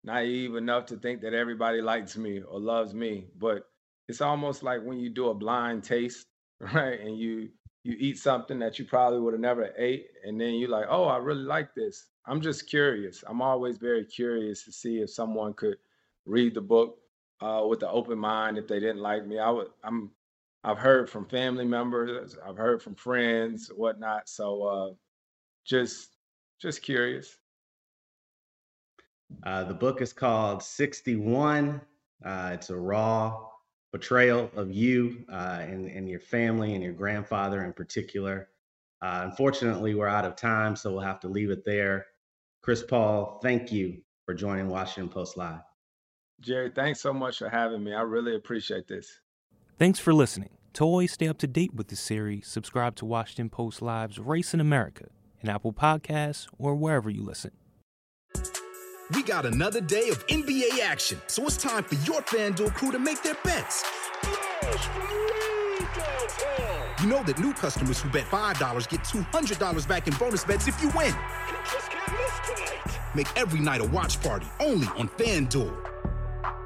naive 0.03 0.55
enough 0.55 0.85
to 0.87 0.97
think 0.97 1.21
that 1.21 1.33
everybody 1.33 1.81
likes 1.81 2.17
me 2.17 2.41
or 2.41 2.59
loves 2.59 2.93
me, 2.93 3.27
but 3.37 3.65
it's 4.07 4.21
almost 4.21 4.63
like 4.63 4.83
when 4.83 4.99
you 4.99 5.09
do 5.09 5.29
a 5.29 5.33
blind 5.33 5.83
taste, 5.83 6.27
right? 6.59 6.99
And 6.99 7.17
you 7.17 7.49
you 7.83 7.95
eat 7.99 8.17
something 8.17 8.59
that 8.59 8.79
you 8.79 8.85
probably 8.85 9.19
would 9.19 9.33
have 9.33 9.41
never 9.41 9.71
ate 9.77 10.07
and 10.25 10.39
then 10.39 10.53
you're 10.53 10.69
like 10.69 10.85
oh 10.89 11.03
i 11.03 11.17
really 11.17 11.43
like 11.43 11.75
this 11.75 12.07
i'm 12.25 12.39
just 12.39 12.69
curious 12.69 13.23
i'm 13.27 13.41
always 13.41 13.77
very 13.77 14.05
curious 14.05 14.63
to 14.63 14.71
see 14.71 14.99
if 14.99 15.09
someone 15.09 15.53
could 15.53 15.75
read 16.25 16.53
the 16.53 16.61
book 16.61 16.97
uh, 17.41 17.61
with 17.67 17.83
an 17.83 17.89
open 17.91 18.17
mind 18.17 18.57
if 18.57 18.67
they 18.67 18.79
didn't 18.79 19.01
like 19.01 19.27
me 19.27 19.37
i 19.37 19.49
would 19.49 19.67
i'm 19.83 20.09
i've 20.63 20.77
heard 20.77 21.09
from 21.09 21.25
family 21.25 21.65
members 21.65 22.37
i've 22.47 22.57
heard 22.57 22.81
from 22.81 22.95
friends 22.95 23.69
whatnot 23.75 24.27
so 24.27 24.63
uh, 24.63 24.93
just 25.65 26.17
just 26.61 26.81
curious 26.81 27.37
uh, 29.45 29.63
the 29.63 29.73
book 29.73 30.01
is 30.01 30.13
called 30.13 30.61
61 30.61 31.81
uh, 32.23 32.51
it's 32.53 32.69
a 32.69 32.77
raw 32.77 33.47
portrayal 33.93 34.49
of 34.55 34.71
you 34.71 35.23
uh, 35.31 35.59
and, 35.61 35.87
and 35.87 36.09
your 36.09 36.19
family 36.19 36.73
and 36.73 36.83
your 36.83 36.93
grandfather 36.93 37.63
in 37.63 37.71
particular. 37.71 38.49
Uh, 39.03 39.21
unfortunately, 39.25 39.93
we're 39.93 40.07
out 40.07 40.25
of 40.25 40.35
time, 40.35 40.75
so 40.75 40.91
we'll 40.91 40.99
have 40.99 41.19
to 41.19 41.27
leave 41.27 41.51
it 41.51 41.63
there. 41.63 42.07
Chris 42.63 42.81
Paul, 42.81 43.39
thank 43.43 43.71
you 43.71 44.01
for 44.25 44.33
joining 44.33 44.67
Washington 44.67 45.09
Post 45.09 45.37
Live. 45.37 45.61
Jerry, 46.39 46.71
thanks 46.73 47.01
so 47.01 47.13
much 47.13 47.37
for 47.37 47.49
having 47.49 47.83
me. 47.83 47.93
I 47.93 48.01
really 48.01 48.35
appreciate 48.35 48.87
this. 48.87 49.22
Thanks 49.79 49.97
for 49.97 50.13
listening. 50.13 50.49
To 50.73 50.83
always 50.83 51.11
stay 51.11 51.27
up 51.27 51.39
to 51.39 51.47
date 51.47 51.73
with 51.73 51.87
the 51.87 51.95
series, 51.95 52.47
subscribe 52.47 52.95
to 52.97 53.05
Washington 53.05 53.49
Post 53.49 53.81
Live's 53.81 54.19
Race 54.19 54.53
in 54.53 54.59
America 54.59 55.05
in 55.41 55.49
Apple 55.49 55.73
Podcasts 55.73 56.47
or 56.59 56.75
wherever 56.75 57.09
you 57.09 57.23
listen. 57.23 57.51
We 59.15 59.23
got 59.23 59.47
another 59.47 59.81
day 59.81 60.09
of 60.09 60.25
NBA 60.27 60.79
action, 60.81 61.19
so 61.25 61.45
it's 61.45 61.57
time 61.57 61.83
for 61.83 61.95
your 62.05 62.21
FanDuel 62.21 62.73
crew 62.75 62.91
to 62.91 62.99
make 62.99 63.23
their 63.23 63.35
bets. 63.43 63.83
You 67.01 67.07
know 67.07 67.23
that 67.23 67.39
new 67.39 67.53
customers 67.53 67.99
who 67.99 68.09
bet 68.09 68.25
$5 68.25 68.89
get 68.89 69.01
$200 69.01 69.87
back 69.87 70.07
in 70.07 70.13
bonus 70.17 70.43
bets 70.43 70.67
if 70.67 70.81
you 70.83 70.89
win. 70.95 71.13
Make 73.15 73.27
every 73.37 73.59
night 73.59 73.81
a 73.81 73.85
watch 73.85 74.21
party 74.21 74.45
only 74.59 74.87
on 74.95 75.09
FanDuel. 75.09 75.92